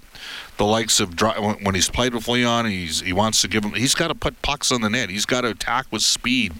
the 0.62 0.68
likes 0.68 1.00
of 1.00 1.20
when 1.62 1.74
he's 1.74 1.90
played 1.90 2.14
with 2.14 2.28
Leon. 2.28 2.66
He's 2.66 3.00
he 3.00 3.12
wants 3.12 3.40
to 3.40 3.48
give 3.48 3.64
him. 3.64 3.72
He's 3.72 3.96
got 3.96 4.08
to 4.08 4.14
put 4.14 4.40
pucks 4.42 4.70
on 4.70 4.80
the 4.80 4.88
net. 4.88 5.10
He's 5.10 5.26
got 5.26 5.40
to 5.40 5.48
attack 5.48 5.86
with 5.90 6.02
speed 6.02 6.52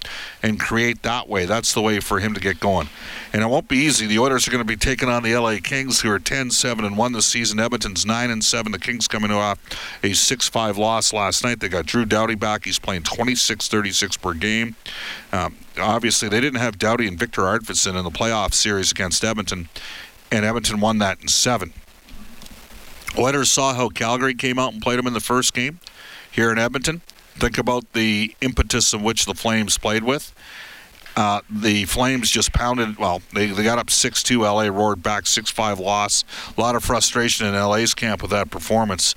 and 0.42 0.58
create 0.58 1.02
that 1.02 1.28
way. 1.28 1.46
That's 1.46 1.72
the 1.72 1.82
way 1.82 2.00
for 2.00 2.18
him 2.18 2.34
to 2.34 2.40
get 2.40 2.58
going. 2.58 2.88
And 3.32 3.42
it 3.42 3.46
won't 3.46 3.68
be 3.68 3.76
easy. 3.76 4.08
The 4.08 4.18
Oilers 4.18 4.48
are 4.48 4.50
going 4.50 4.60
to 4.60 4.66
be 4.66 4.76
taking 4.76 5.08
on 5.08 5.22
the 5.22 5.36
LA 5.36 5.58
Kings, 5.62 6.00
who 6.00 6.10
are 6.10 6.18
10-7 6.18 6.84
and 6.84 6.98
one 6.98 7.12
this 7.12 7.26
season. 7.26 7.60
Edmonton's 7.60 8.04
nine 8.04 8.30
and 8.30 8.44
seven. 8.44 8.72
The 8.72 8.80
Kings 8.80 9.06
coming 9.06 9.30
off 9.30 9.60
a 10.02 10.10
6-5 10.10 10.76
loss 10.78 11.12
last 11.12 11.44
night. 11.44 11.60
They 11.60 11.68
got 11.68 11.86
Drew 11.86 12.04
Doughty 12.04 12.34
back. 12.34 12.64
He's 12.64 12.80
playing 12.80 13.02
26-36 13.02 14.20
per 14.20 14.34
game. 14.34 14.74
Um, 15.32 15.54
obviously, 15.78 16.28
they 16.28 16.40
didn't 16.40 16.58
have 16.58 16.76
Doughty 16.76 17.06
and 17.06 17.16
Viktor 17.16 17.42
Arvidsson 17.42 17.96
in 17.96 18.02
the 18.02 18.10
playoff 18.10 18.52
series 18.52 18.90
against 18.90 19.22
Edmonton, 19.22 19.68
and 20.32 20.44
Edmonton 20.44 20.80
won 20.80 20.98
that 20.98 21.20
in 21.22 21.28
seven. 21.28 21.72
Oilers 23.18 23.52
saw 23.52 23.74
how 23.74 23.90
Calgary 23.90 24.34
came 24.34 24.58
out 24.58 24.72
and 24.72 24.80
played 24.80 24.98
them 24.98 25.06
in 25.06 25.12
the 25.12 25.20
first 25.20 25.52
game 25.52 25.80
here 26.30 26.50
in 26.50 26.58
Edmonton. 26.58 27.02
Think 27.34 27.58
about 27.58 27.92
the 27.92 28.34
impetus 28.40 28.94
in 28.94 29.02
which 29.02 29.26
the 29.26 29.34
Flames 29.34 29.76
played 29.76 30.02
with. 30.02 30.32
Uh, 31.16 31.40
the 31.50 31.84
Flames 31.84 32.30
just 32.30 32.52
pounded. 32.52 32.98
Well, 32.98 33.22
they, 33.34 33.46
they 33.46 33.62
got 33.62 33.78
up 33.78 33.88
6-2. 33.88 34.40
LA 34.40 34.74
roared 34.74 35.02
back 35.02 35.24
6-5 35.24 35.78
loss. 35.78 36.24
A 36.56 36.60
lot 36.60 36.74
of 36.74 36.84
frustration 36.84 37.46
in 37.46 37.54
LA's 37.54 37.94
camp 37.94 38.22
with 38.22 38.30
that 38.30 38.50
performance. 38.50 39.14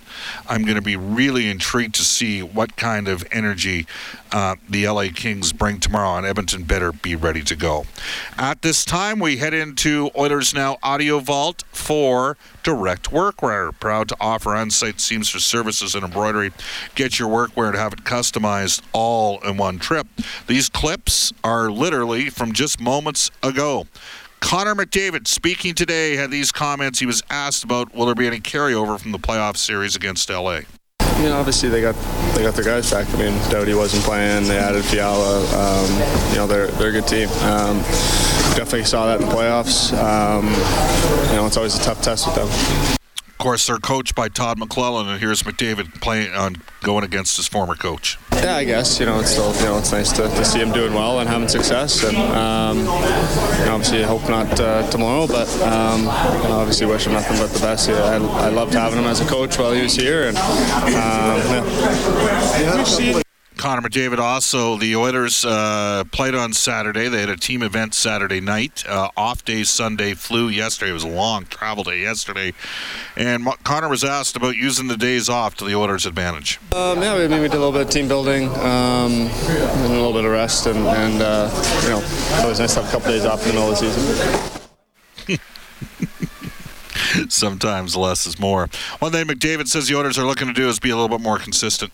I'm 0.48 0.64
going 0.64 0.76
to 0.76 0.82
be 0.82 0.96
really 0.96 1.50
intrigued 1.50 1.96
to 1.96 2.04
see 2.04 2.42
what 2.42 2.76
kind 2.76 3.08
of 3.08 3.26
energy 3.32 3.88
uh, 4.32 4.56
the 4.70 4.88
LA 4.88 5.08
Kings 5.14 5.54
bring 5.54 5.80
tomorrow, 5.80 6.18
and 6.18 6.26
Edmonton 6.26 6.64
better 6.64 6.92
be 6.92 7.16
ready 7.16 7.42
to 7.44 7.56
go. 7.56 7.86
At 8.38 8.62
this 8.62 8.84
time, 8.84 9.20
we 9.20 9.38
head 9.38 9.54
into 9.54 10.12
Oilers 10.18 10.54
Now 10.54 10.78
Audio 10.84 11.20
Vault 11.20 11.64
for 11.72 12.36
Direct 12.62 13.12
Workwear. 13.12 13.72
Proud 13.80 14.10
to 14.10 14.18
offer 14.20 14.54
on-site 14.54 15.00
seamstress 15.00 15.46
services 15.46 15.96
and 15.96 16.04
embroidery. 16.04 16.52
Get 16.96 17.18
your 17.18 17.30
workwear 17.30 17.70
and 17.70 17.78
have 17.78 17.94
it 17.94 18.04
customized 18.04 18.82
all 18.92 19.40
in 19.40 19.56
one 19.56 19.80
trip. 19.80 20.08
These 20.48 20.68
clips 20.68 21.32
are 21.44 21.72
literally 21.86 22.32
from 22.32 22.52
just 22.52 22.82
moments 22.82 23.30
ago. 23.44 23.86
Connor 24.40 24.74
McDavid 24.74 25.28
speaking 25.28 25.76
today 25.76 26.16
had 26.16 26.32
these 26.32 26.52
comments. 26.52 26.98
He 26.98 27.06
was 27.06 27.22
asked 27.30 27.64
about 27.64 27.94
will 27.94 28.08
there 28.08 28.16
be 28.16 28.26
any 28.26 28.40
carryover 28.40 29.00
from 29.00 29.12
the 29.12 29.20
playoff 29.20 29.56
series 29.56 29.96
against 29.96 30.28
LA. 30.28 30.62
You 31.18 31.26
know, 31.26 31.38
obviously 31.38 31.70
they 31.70 31.82
got 31.82 31.94
they 32.34 32.42
got 32.42 32.56
their 32.56 32.66
guys 32.66 32.90
back. 32.90 33.08
I 33.14 33.18
mean, 33.18 33.38
Doughty 33.52 33.76
wasn't 33.76 34.04
playing. 34.04 34.48
They 34.48 34.58
added 34.58 34.84
Fiala. 34.84 35.42
Um, 35.44 35.92
you 36.32 36.38
know, 36.38 36.48
they're 36.48 36.68
they're 36.70 36.90
a 36.90 36.92
good 36.92 37.08
team. 37.08 37.30
Um, 37.44 37.78
definitely 38.58 38.86
saw 38.86 39.06
that 39.06 39.22
in 39.22 39.30
the 39.30 39.36
playoffs. 39.36 39.94
Um, 39.94 40.48
you 41.30 41.36
know, 41.36 41.46
it's 41.46 41.56
always 41.56 41.76
a 41.76 41.84
tough 41.84 42.02
test 42.02 42.26
with 42.26 42.36
them. 42.36 43.05
Of 43.36 43.40
course, 43.40 43.68
they're 43.68 43.78
coached 43.78 44.16
by 44.16 44.30
Todd 44.30 44.58
McLellan, 44.60 45.10
and 45.10 45.20
here's 45.20 45.44
McDavid 45.44 46.00
playing 46.00 46.34
on 46.34 46.56
going 46.82 47.04
against 47.04 47.36
his 47.36 47.50
former 47.50 47.76
coach. 47.76 48.18
Yeah, 48.32 48.56
I 48.56 48.64
guess 48.64 48.98
you 48.98 49.06
know 49.06 49.20
it's 49.20 49.32
still 49.32 49.54
you 49.56 49.66
know 49.66 49.78
it's 49.78 49.92
nice 49.92 50.14
to, 50.14 50.24
to 50.24 50.46
see 50.46 50.60
him 50.60 50.72
doing 50.72 50.94
well 50.94 51.20
and 51.20 51.28
having 51.28 51.50
success, 51.50 52.02
and 52.06 52.16
um, 52.16 52.78
you 52.78 52.86
know, 52.86 53.74
obviously 53.74 54.06
I 54.06 54.08
hope 54.08 54.30
not 54.30 54.58
uh, 54.58 54.90
tomorrow, 54.90 55.28
but 55.28 55.50
um, 55.64 56.04
you 56.04 56.48
know, 56.48 56.60
obviously 56.60 56.88
wish 56.88 57.08
him 57.08 57.12
nothing 57.12 57.38
but 57.38 57.50
the 57.50 57.60
best. 57.60 57.90
Yeah, 57.90 57.96
I, 57.96 58.46
I 58.46 58.50
loved 58.50 58.74
having 58.74 59.00
him 59.00 59.06
as 59.06 59.20
a 59.20 59.26
coach 59.26 59.60
while 59.60 59.74
he 59.74 59.82
was 59.82 59.96
here, 59.96 60.30
and 60.30 60.38
um, 60.38 60.46
yeah. 62.62 63.25
Connor 63.58 63.88
McDavid 63.88 64.20
also, 64.20 64.76
the 64.78 64.96
Oilers 64.96 65.46
uh, 65.46 66.04
played 66.12 66.36
on 66.36 66.54
Saturday. 66.54 67.08
They 67.08 67.22
had 67.22 67.30
a 67.30 67.38
team 67.38 67.64
event 67.64 67.94
Saturday 67.94 68.42
night. 68.42 68.86
Uh, 68.88 69.10
off 69.16 69.46
day 69.46 69.64
Sunday, 69.64 70.14
flew 70.14 70.50
yesterday. 70.50 70.92
It 70.92 70.94
was 70.94 71.04
a 71.04 71.10
long 71.10 71.46
travel 71.46 71.84
day 71.84 72.02
yesterday. 72.02 72.54
And 73.16 73.48
Connor 73.64 73.90
was 73.90 74.04
asked 74.04 74.36
about 74.36 74.56
using 74.56 74.88
the 74.88 74.98
days 74.98 75.30
off 75.30 75.56
to 75.56 75.66
the 75.66 75.74
Oilers' 75.76 76.06
advantage. 76.06 76.60
Um, 76.74 77.02
yeah, 77.02 77.16
we, 77.16 77.28
we 77.28 77.28
did 77.28 77.54
a 77.54 77.60
little 77.60 77.72
bit 77.72 77.82
of 77.82 77.90
team 77.90 78.08
building 78.08 78.50
um, 78.50 79.12
and 79.12 79.86
a 79.86 79.88
little 79.88 80.14
bit 80.14 80.26
of 80.26 80.32
rest, 80.32 80.68
and, 80.68 80.80
and 80.80 81.22
uh, 81.22 81.50
you 81.84 81.90
know, 81.90 82.00
it's 82.00 82.42
always 82.44 82.60
nice 82.60 82.74
to 82.74 82.82
have 82.82 82.90
a 82.90 82.92
couple 82.92 83.12
days 83.12 83.26
off 83.26 83.42
in 83.42 83.48
the 83.48 83.54
middle 83.54 83.72
of 83.72 83.80
the 83.80 83.92
season. 85.28 85.40
Sometimes 87.30 87.96
less 87.96 88.28
is 88.28 88.38
more. 88.38 88.70
One 89.00 89.12
thing 89.12 89.26
McDavid 89.26 89.68
says 89.68 89.88
the 89.88 89.96
Oilers 89.96 90.18
are 90.18 90.26
looking 90.26 90.48
to 90.48 90.54
do 90.54 90.68
is 90.68 90.80
be 90.80 90.90
a 90.90 90.96
little 90.96 91.18
bit 91.18 91.24
more 91.24 91.40
consistent. 91.40 91.94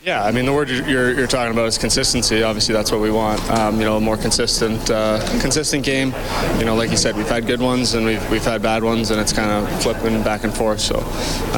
Yeah, 0.00 0.24
I 0.24 0.30
mean 0.30 0.46
the 0.46 0.52
word 0.52 0.70
you're, 0.70 1.12
you're, 1.12 1.26
talking 1.26 1.52
about 1.52 1.66
is 1.66 1.76
consistency. 1.76 2.44
Obviously, 2.44 2.72
that's 2.72 2.92
what 2.92 3.00
we 3.00 3.10
want. 3.10 3.40
Um, 3.50 3.80
you 3.80 3.84
know, 3.84 3.96
a 3.96 4.00
more 4.00 4.16
consistent, 4.16 4.88
uh, 4.90 5.18
consistent 5.40 5.84
game. 5.84 6.14
You 6.58 6.64
know, 6.64 6.76
like 6.76 6.90
you 6.90 6.96
said, 6.96 7.16
we've 7.16 7.28
had 7.28 7.48
good 7.48 7.60
ones 7.60 7.94
and 7.94 8.06
we've, 8.06 8.30
we've 8.30 8.44
had 8.44 8.62
bad 8.62 8.84
ones, 8.84 9.10
and 9.10 9.20
it's 9.20 9.32
kind 9.32 9.50
of 9.50 9.82
flipping 9.82 10.22
back 10.22 10.44
and 10.44 10.54
forth. 10.54 10.78
So, 10.78 11.00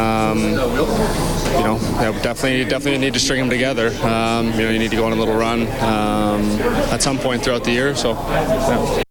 um, 0.01 0.39
you 0.39 0.57
know, 0.57 1.79
yeah, 2.01 2.19
definitely, 2.23 2.65
definitely 2.65 2.99
need 2.99 3.13
to 3.13 3.21
string 3.21 3.41
them 3.41 3.51
together. 3.51 3.89
Um, 4.03 4.47
you 4.53 4.63
know, 4.63 4.71
you 4.71 4.79
need 4.79 4.91
to 4.91 4.97
go 4.97 5.05
on 5.05 5.13
a 5.13 5.17
little 5.17 5.37
run 5.37 5.63
um, 5.83 6.41
at 6.91 7.03
some 7.03 7.19
point 7.19 7.45
throughout 7.45 7.65
the 7.65 7.73
year. 7.73 7.95
So, 7.95 8.13
yeah. 8.13 9.03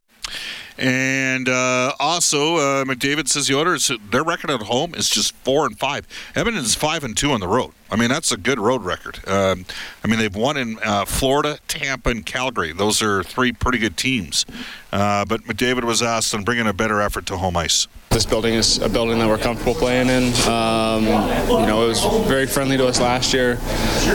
And 0.79 1.49
uh, 1.49 1.93
also, 1.99 2.55
uh, 2.55 2.85
McDavid 2.85 3.27
says 3.27 3.47
the 3.47 3.55
Oilers, 3.55 3.91
their 4.11 4.23
record 4.23 4.49
at 4.49 4.61
home 4.61 4.95
is 4.95 5.09
just 5.09 5.35
four 5.35 5.67
and 5.67 5.77
five. 5.77 6.07
Edmonton's 6.35 6.73
five 6.73 7.03
and 7.03 7.15
two 7.15 7.31
on 7.31 7.41
the 7.41 7.47
road. 7.47 7.73
I 7.91 7.95
mean, 7.95 8.09
that's 8.09 8.31
a 8.31 8.37
good 8.37 8.59
road 8.59 8.83
record. 8.83 9.19
Um, 9.27 9.65
I 10.03 10.07
mean, 10.07 10.19
they've 10.19 10.35
won 10.35 10.57
in 10.57 10.77
uh, 10.83 11.05
Florida, 11.05 11.59
Tampa, 11.67 12.09
and 12.09 12.25
Calgary. 12.25 12.71
Those 12.71 13.01
are 13.01 13.23
three 13.23 13.51
pretty 13.51 13.79
good 13.79 13.97
teams. 13.97 14.45
Uh, 14.91 15.25
but 15.25 15.41
McDavid 15.43 15.83
was 15.83 16.01
asked 16.01 16.33
on 16.33 16.43
bringing 16.43 16.67
a 16.67 16.73
better 16.73 17.01
effort 17.01 17.25
to 17.27 17.37
home 17.37 17.57
ice. 17.57 17.87
This 18.11 18.25
building 18.25 18.55
is 18.55 18.79
a 18.79 18.89
building 18.89 19.19
that 19.19 19.27
we're 19.27 19.37
comfortable 19.37 19.75
playing 19.75 20.09
in. 20.09 20.33
Um, 20.47 21.05
you 21.05 21.67
know, 21.67 21.83
it 21.83 21.87
was 21.87 22.03
very 22.27 22.47
friendly 22.47 22.75
to 22.77 22.87
us 22.87 22.99
last 22.99 23.33
year. 23.33 23.59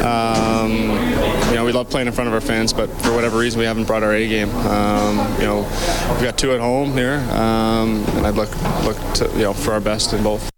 Um, 0.03 0.73
you 1.49 1.55
know, 1.55 1.65
we 1.65 1.73
love 1.73 1.91
playing 1.91 2.09
in 2.09 2.13
front 2.13 2.29
of 2.29 2.35
our 2.35 2.41
fans, 2.41 2.73
but 2.73 2.89
for 3.03 3.15
whatever 3.15 3.39
reason, 3.39 3.61
we 3.61 3.67
haven't 3.67 3.85
brought 3.85 4.03
our 4.03 4.13
A 4.13 4.29
game. 4.29 4.51
Um, 4.51 5.19
you 5.41 5.47
know, 5.47 5.61
we've 6.13 6.23
got 6.23 6.37
two 6.37 6.53
at 6.53 6.61
home 6.61 6.93
here, 6.93 7.19
um, 7.31 8.05
and 8.17 8.27
I'd 8.27 8.35
look 8.35 8.51
look 8.83 8.97
to, 9.15 9.31
you 9.35 9.45
know 9.45 9.53
for 9.53 9.73
our 9.73 9.81
best 9.81 10.13
in 10.13 10.23
both. 10.25 10.51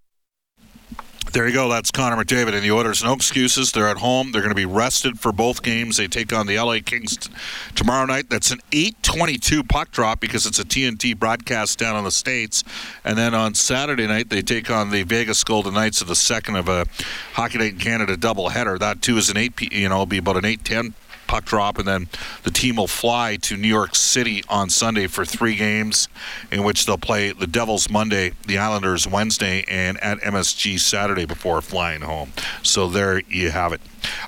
There 1.33 1.47
you 1.47 1.52
go. 1.52 1.68
That's 1.68 1.90
Connor 1.90 2.16
McDavid 2.16 2.54
and 2.54 2.62
the 2.62 2.71
Oilers. 2.71 3.04
No 3.04 3.12
excuses. 3.12 3.73
They're 3.73 3.88
at 3.88 3.99
home. 3.99 4.33
They're 4.33 4.40
going 4.40 4.50
to 4.50 4.54
be 4.54 4.64
rested 4.64 5.21
for 5.21 5.33
both 5.33 5.62
games. 5.62 5.99
They 5.99 6.06
take 6.06 6.33
on 6.33 6.47
the 6.47 6.59
LA 6.59 6.78
Kings 6.83 7.16
t- 7.16 7.33
tomorrow 7.75 8.06
night. 8.06 8.30
That's 8.30 8.50
an 8.50 8.61
8:22 8.71 9.68
puck 9.68 9.90
drop 9.90 10.18
because 10.21 10.47
it's 10.47 10.59
a 10.59 10.64
TNT 10.64 11.18
broadcast 11.18 11.78
down 11.78 11.97
in 11.97 12.04
the 12.04 12.11
states. 12.11 12.64
And 13.04 13.18
then 13.18 13.35
on 13.35 13.54
Saturday 13.54 14.06
night 14.06 14.30
they 14.30 14.40
take 14.40 14.71
on 14.71 14.90
the 14.90 15.02
Vegas 15.02 15.45
Golden 15.45 15.75
Knights 15.75 16.00
of 16.00 16.09
the 16.09 16.16
second 16.16 16.56
of 16.56 16.68
a 16.68 16.87
Hockey 17.35 17.59
Night 17.59 17.73
in 17.73 17.78
Canada 17.80 18.16
doubleheader. 18.16 18.78
That 18.78 19.02
too 19.02 19.18
is 19.18 19.28
an 19.28 19.37
8. 19.37 19.56
P, 19.56 19.68
you 19.73 19.88
know, 19.88 19.97
it'll 19.97 20.06
be 20.06 20.18
about 20.18 20.37
an 20.37 20.45
8:10 20.45 20.95
puck 21.26 21.45
drop, 21.45 21.78
and 21.78 21.87
then 21.87 22.09
the 22.42 22.50
team 22.50 22.76
will 22.76 22.87
fly 22.87 23.37
to 23.42 23.56
New 23.56 23.68
York 23.68 23.95
City 23.95 24.42
on 24.49 24.71
Sunday 24.71 25.06
for 25.06 25.25
three 25.25 25.56
games, 25.56 26.09
in 26.50 26.64
which 26.64 26.87
they'll 26.87 26.99
play 26.99 27.33
the 27.33 27.47
Devils 27.47 27.90
Monday, 27.90 28.33
the 28.47 28.59
Islanders 28.59 29.06
Wednesday, 29.06 29.64
and 29.68 29.99
at 30.02 30.18
MSG 30.21 30.78
Saturday 30.78 31.25
before 31.25 31.61
flying 31.61 32.02
home. 32.02 32.33
So 32.62 32.88
there 32.88 33.21
you 33.28 33.50
have 33.50 33.73
it. 33.73 33.80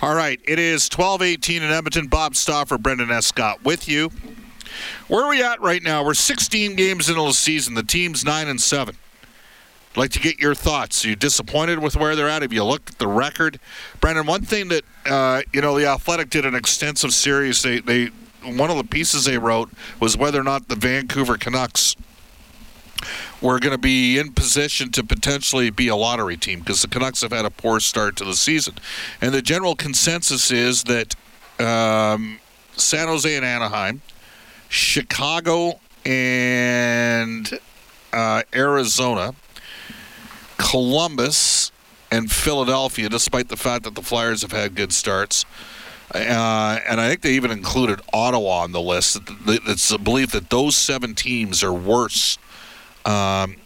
All 0.02 0.14
right, 0.14 0.40
it 0.44 0.58
is 0.58 0.88
12:18 0.88 1.62
in 1.62 1.70
Edmonton. 1.70 2.06
Bob 2.06 2.36
Stauffer, 2.36 2.78
Brendan 2.78 3.10
Escott 3.10 3.64
with 3.64 3.88
you. 3.88 4.10
Where 5.08 5.24
are 5.24 5.30
we 5.30 5.42
at 5.42 5.60
right 5.60 5.82
now? 5.82 6.04
We're 6.04 6.14
16 6.14 6.76
games 6.76 7.08
into 7.08 7.22
the 7.22 7.32
season. 7.32 7.74
The 7.74 7.82
team's 7.82 8.24
nine 8.24 8.48
and 8.48 8.60
seven. 8.60 8.96
I'd 9.98 10.02
like 10.02 10.10
to 10.12 10.20
get 10.20 10.38
your 10.38 10.54
thoughts. 10.54 11.04
Are 11.04 11.08
you 11.08 11.16
disappointed 11.16 11.80
with 11.80 11.96
where 11.96 12.14
they're 12.14 12.28
at? 12.28 12.42
Have 12.42 12.52
you 12.52 12.62
looked 12.62 12.90
at 12.90 12.98
the 12.98 13.08
record, 13.08 13.58
Brendan? 14.00 14.26
One 14.26 14.42
thing 14.42 14.68
that 14.68 14.84
uh, 15.04 15.42
you 15.52 15.60
know, 15.60 15.76
the 15.76 15.88
Athletic 15.88 16.30
did 16.30 16.46
an 16.46 16.54
extensive 16.54 17.12
series. 17.12 17.62
They 17.62 17.80
they 17.80 18.10
one 18.44 18.70
of 18.70 18.76
the 18.76 18.84
pieces 18.84 19.24
they 19.24 19.38
wrote 19.38 19.72
was 19.98 20.16
whether 20.16 20.38
or 20.38 20.44
not 20.44 20.68
the 20.68 20.76
Vancouver 20.76 21.36
Canucks 21.36 21.96
were 23.42 23.58
going 23.58 23.72
to 23.72 23.78
be 23.78 24.20
in 24.20 24.32
position 24.34 24.92
to 24.92 25.02
potentially 25.02 25.68
be 25.68 25.88
a 25.88 25.96
lottery 25.96 26.36
team 26.36 26.60
because 26.60 26.80
the 26.80 26.88
Canucks 26.88 27.22
have 27.22 27.32
had 27.32 27.44
a 27.44 27.50
poor 27.50 27.80
start 27.80 28.14
to 28.18 28.24
the 28.24 28.36
season, 28.36 28.74
and 29.20 29.34
the 29.34 29.42
general 29.42 29.74
consensus 29.74 30.52
is 30.52 30.84
that 30.84 31.16
um, 31.58 32.38
San 32.76 33.08
Jose 33.08 33.34
and 33.34 33.44
Anaheim, 33.44 34.00
Chicago 34.68 35.80
and 36.04 37.58
uh, 38.12 38.44
Arizona. 38.54 39.34
Columbus 40.70 41.72
and 42.10 42.30
Philadelphia, 42.30 43.08
despite 43.08 43.48
the 43.48 43.56
fact 43.56 43.84
that 43.84 43.94
the 43.94 44.02
Flyers 44.02 44.42
have 44.42 44.52
had 44.52 44.74
good 44.74 44.92
starts. 44.92 45.46
Uh, 46.14 46.78
and 46.86 47.00
I 47.00 47.08
think 47.08 47.22
they 47.22 47.32
even 47.32 47.50
included 47.50 48.00
Ottawa 48.12 48.64
on 48.64 48.72
the 48.72 48.80
list. 48.80 49.18
It's 49.46 49.90
a 49.90 49.98
belief 49.98 50.32
that 50.32 50.50
those 50.50 50.76
seven 50.76 51.14
teams 51.14 51.62
are 51.62 51.72
worse 51.72 52.36
um, 53.06 53.56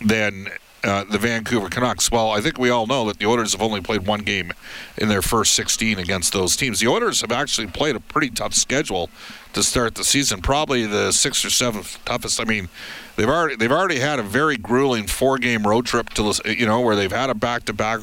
than 0.00 0.48
uh, 0.84 1.04
the 1.04 1.18
Vancouver 1.18 1.68
Canucks. 1.68 2.10
Well, 2.10 2.30
I 2.30 2.40
think 2.40 2.58
we 2.58 2.70
all 2.70 2.86
know 2.86 3.06
that 3.06 3.18
the 3.18 3.26
Oilers 3.26 3.52
have 3.52 3.62
only 3.62 3.80
played 3.80 4.06
one 4.06 4.20
game 4.20 4.52
in 4.96 5.08
their 5.08 5.22
first 5.22 5.54
16 5.54 5.98
against 5.98 6.32
those 6.32 6.56
teams. 6.56 6.80
The 6.80 6.88
Oilers 6.88 7.20
have 7.20 7.32
actually 7.32 7.66
played 7.66 7.96
a 7.96 8.00
pretty 8.00 8.30
tough 8.30 8.54
schedule 8.54 9.10
to 9.52 9.62
start 9.62 9.94
the 9.94 10.04
season, 10.04 10.40
probably 10.40 10.86
the 10.86 11.12
sixth 11.12 11.44
or 11.44 11.50
seventh 11.50 12.02
toughest. 12.04 12.40
I 12.40 12.44
mean, 12.44 12.68
they've 13.16 13.28
already 13.28 13.56
they've 13.56 13.72
already 13.72 13.98
had 13.98 14.18
a 14.18 14.22
very 14.22 14.56
grueling 14.56 15.06
four-game 15.06 15.66
road 15.66 15.86
trip 15.86 16.10
to 16.10 16.40
you 16.46 16.66
know 16.66 16.80
where 16.80 16.96
they've 16.96 17.12
had 17.12 17.30
a 17.30 17.34
back-to-back. 17.34 18.00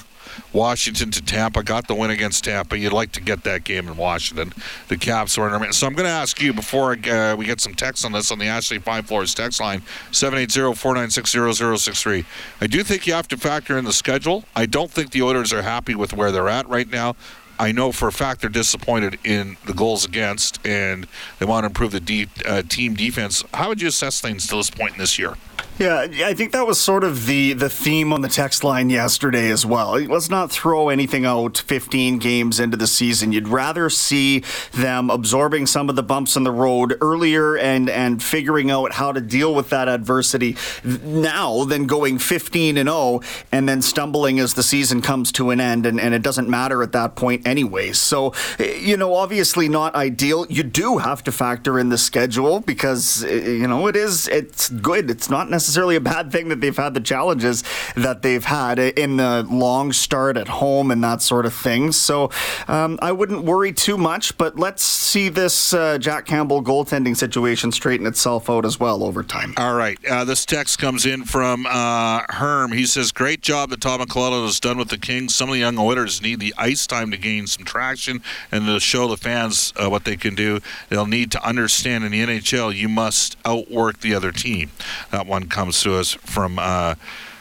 Washington 0.54 1.12
to 1.12 1.22
Tampa 1.22 1.64
got 1.64 1.88
the 1.88 1.96
win 1.96 2.12
against 2.12 2.44
Tampa. 2.44 2.78
You'd 2.78 2.94
like 2.94 3.12
to 3.14 3.22
get 3.22 3.44
that 3.44 3.64
game 3.64 3.88
in 3.88 3.98
Washington. 3.98 4.54
The 4.88 4.98
Caps 4.98 5.38
were 5.38 5.64
in. 5.64 5.74
So 5.74 5.88
I'm 5.88 5.94
going 5.94 6.06
to 6.06 6.12
ask 6.12 6.42
you 6.42 6.54
before 6.54 6.94
uh, 6.94 7.36
we 7.36 7.46
get 7.46 7.62
some 7.62 7.74
text 7.74 8.06
on 8.06 8.12
this 8.12 8.32
on 8.32 8.40
the 8.40 8.48
Ashley 8.48 8.80
Fine 8.80 9.04
Floors 9.04 9.34
text 9.34 9.60
line 9.60 9.82
780-496-0063. 10.12 12.26
I 12.62 12.68
do 12.68 12.84
think 12.84 13.08
you 13.08 13.14
have 13.14 13.28
to 13.30 13.38
factor 13.38 13.78
in 13.78 13.86
the 13.86 13.94
schedule. 13.94 14.44
I 14.56 14.66
don't 14.66 14.92
think 14.92 15.12
the 15.12 15.22
Oilers 15.22 15.54
are 15.54 15.62
happy 15.62 15.96
with 15.96 16.14
where 16.14 16.32
they're 16.32 16.50
at 16.50 16.68
right 16.70 16.90
now. 16.90 17.16
I 17.58 17.72
know 17.72 17.92
for 17.92 18.08
a 18.08 18.12
fact 18.12 18.42
they're 18.42 18.50
disappointed 18.50 19.18
in 19.24 19.58
the 19.66 19.74
goals 19.74 20.06
against, 20.06 20.66
and 20.66 21.08
they 21.40 21.46
want 21.46 21.64
to 21.64 21.68
improve 21.68 21.92
the 21.92 22.28
uh, 22.46 22.64
team 22.64 22.96
defense. 22.96 23.44
How 23.54 23.70
would 23.70 23.82
you 23.82 23.88
assess 23.88 24.20
things 24.20 24.48
to 24.48 24.58
this 24.58 24.70
point 24.70 24.94
in 24.94 25.00
this 25.00 25.18
year? 25.18 25.36
Yeah, 25.78 26.08
I 26.24 26.34
think 26.34 26.54
that 26.54 26.66
was 26.66 26.80
sort 26.80 27.04
of 27.04 27.26
the 27.26 27.52
the 27.52 27.70
theme 27.70 28.14
on 28.14 28.22
the 28.22 28.30
text 28.30 28.64
line 28.64 28.90
yesterday 28.90 29.50
as 29.50 29.66
well. 29.66 30.00
Let's 30.00 30.30
not 30.30 30.50
throw 30.50 30.88
anything 30.88 31.26
out 31.26 31.58
15 31.58 32.18
games 32.18 32.62
into 32.62 32.78
the 32.78 32.88
season. 32.88 33.34
You'd 33.34 33.50
rather 33.50 33.90
see 33.90 34.42
them 34.72 35.10
absorbing 35.10 35.66
some 35.66 35.90
of 35.90 35.98
the 35.98 36.04
bumps 36.04 36.38
in 36.38 36.46
the 36.46 36.52
road 36.52 36.96
earlier 37.02 37.58
and 37.58 37.90
and 37.90 38.24
figuring 38.24 38.72
out 38.72 38.94
how 38.94 39.12
to 39.12 39.20
deal 39.20 39.54
with 39.54 39.70
that 39.72 39.90
adversity 39.90 40.56
now 40.86 41.66
than 41.66 41.88
going 41.88 42.20
15 42.20 42.78
and 42.78 42.88
0 42.88 43.20
and 43.52 43.68
then 43.68 43.82
stumbling 43.82 44.40
as 44.40 44.54
the 44.54 44.64
season 44.64 45.02
comes 45.02 45.30
to 45.34 45.50
an 45.50 45.60
end 45.60 45.86
and, 45.86 46.00
and 46.00 46.14
it 46.14 46.22
doesn't 46.22 46.48
matter 46.48 46.84
at 46.84 46.94
that 46.94 47.18
point 47.18 47.46
anyway. 47.46 47.92
So, 47.92 48.34
you 48.60 48.96
know, 48.96 49.14
obviously 49.14 49.68
not 49.68 49.94
ideal. 49.94 50.48
You 50.50 50.64
do 50.64 51.00
have 51.00 51.22
to 51.26 51.34
factor 51.34 51.78
in 51.78 51.90
the 51.90 51.98
schedule 51.98 52.62
because 52.62 53.26
you 53.26 53.68
know 53.68 53.88
it 53.88 53.98
is 53.98 54.30
it's 54.30 54.70
good. 54.70 55.12
It's 55.12 55.30
not 55.30 55.50
necessarily 55.50 55.65
necessarily 55.66 55.96
a 55.96 56.00
bad 56.00 56.32
thing 56.32 56.50
that 56.50 56.62
they've 56.62 56.78
had 56.78 56.94
the 56.94 57.02
challenges 57.02 57.64
that 57.96 58.22
they've 58.22 58.46
had 58.46 58.78
in 58.78 59.18
the 59.18 59.44
long 59.50 59.92
start 59.92 60.38
at 60.38 60.48
home 60.48 60.92
and 60.92 61.04
that 61.04 61.24
sort 61.24 61.44
of 61.44 61.56
thing. 61.56 61.92
So 61.92 62.30
um, 62.68 63.00
I 63.02 63.12
wouldn't 63.12 63.46
worry 63.46 63.74
too 63.74 63.98
much, 63.98 64.38
but 64.38 64.60
let's 64.60 64.84
see 64.84 65.28
this 65.28 65.74
uh, 65.74 65.98
Jack 65.98 66.28
Campbell 66.28 66.64
goaltending 66.64 67.18
situation 67.18 67.72
straighten 67.72 68.06
itself 68.06 68.48
out 68.48 68.64
as 68.64 68.80
well 68.80 69.04
over 69.04 69.24
time. 69.24 69.56
All 69.58 69.74
right. 69.74 69.98
Uh, 70.06 70.24
this 70.24 70.46
text 70.46 70.78
comes 70.78 71.04
in 71.04 71.24
from 71.24 71.66
uh, 71.68 72.22
Herm. 72.30 72.72
He 72.72 72.86
says, 72.86 73.12
Great 73.12 73.42
job 73.42 73.72
that 73.72 73.82
Tom 73.82 74.02
McLellan 74.02 74.46
has 74.46 74.60
done 74.60 74.78
with 74.78 74.90
the 74.90 75.00
Kings. 75.00 75.34
Some 75.34 75.50
of 75.50 75.54
the 75.54 75.60
young 75.62 75.80
Oilers 75.80 76.22
need 76.22 76.40
the 76.40 76.54
ice 76.60 76.86
time 76.86 77.10
to 77.10 77.18
gain 77.18 77.48
some 77.48 77.66
traction 77.66 78.22
and 78.52 78.68
to 78.68 78.80
show 78.80 79.08
the 79.08 79.18
fans 79.18 79.74
uh, 79.78 79.90
what 79.90 80.04
they 80.04 80.16
can 80.16 80.36
do. 80.36 80.60
They'll 80.90 81.08
need 81.08 81.32
to 81.32 81.44
understand 81.44 82.04
in 82.04 82.12
the 82.12 82.24
NHL 82.24 82.76
you 82.76 82.88
must 82.88 83.36
outwork 83.44 84.02
the 84.02 84.14
other 84.14 84.32
team. 84.32 84.70
That 85.16 85.28
one 85.28 85.48
comes 85.48 85.82
to 85.84 85.96
us 85.96 86.12
from 86.12 86.60
uh, 86.60 86.96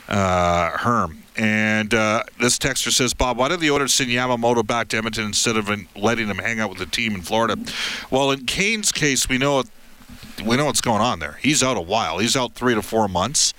uh, 0.06 0.78
Herm. 0.78 1.24
And 1.36 1.92
uh, 1.92 2.22
this 2.38 2.56
texter 2.56 2.92
says, 2.92 3.14
Bob, 3.14 3.36
why 3.36 3.48
did 3.48 3.58
the 3.58 3.72
Oilers 3.72 3.92
send 3.92 4.10
Yamamoto 4.10 4.64
back 4.64 4.86
to 4.88 4.96
Edmonton 4.96 5.24
instead 5.24 5.56
of 5.56 5.68
letting 5.96 6.28
him 6.28 6.38
hang 6.38 6.60
out 6.60 6.70
with 6.70 6.78
the 6.78 6.86
team 6.86 7.16
in 7.16 7.22
Florida? 7.22 7.56
Well, 8.12 8.30
in 8.30 8.46
Kane's 8.46 8.92
case, 8.92 9.28
we 9.28 9.38
know 9.38 9.64
we 10.46 10.56
know 10.56 10.66
what's 10.66 10.80
going 10.80 11.00
on 11.00 11.18
there. 11.18 11.36
He's 11.42 11.64
out 11.64 11.76
a 11.76 11.80
while. 11.80 12.18
He's 12.18 12.36
out 12.36 12.54
three 12.54 12.76
to 12.76 12.82
four 12.82 13.08
months. 13.08 13.54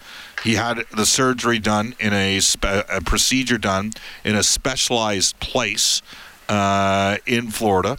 He 0.46 0.54
had 0.54 0.86
the 0.96 1.06
surgery 1.06 1.60
done 1.60 1.94
in 2.00 2.14
a, 2.14 2.40
a 2.64 3.02
procedure 3.02 3.58
done 3.58 3.92
in 4.24 4.38
a 4.38 4.44
specialized 4.44 5.38
place 5.42 6.02
uh, 6.48 7.18
in 7.26 7.50
Florida 7.50 7.98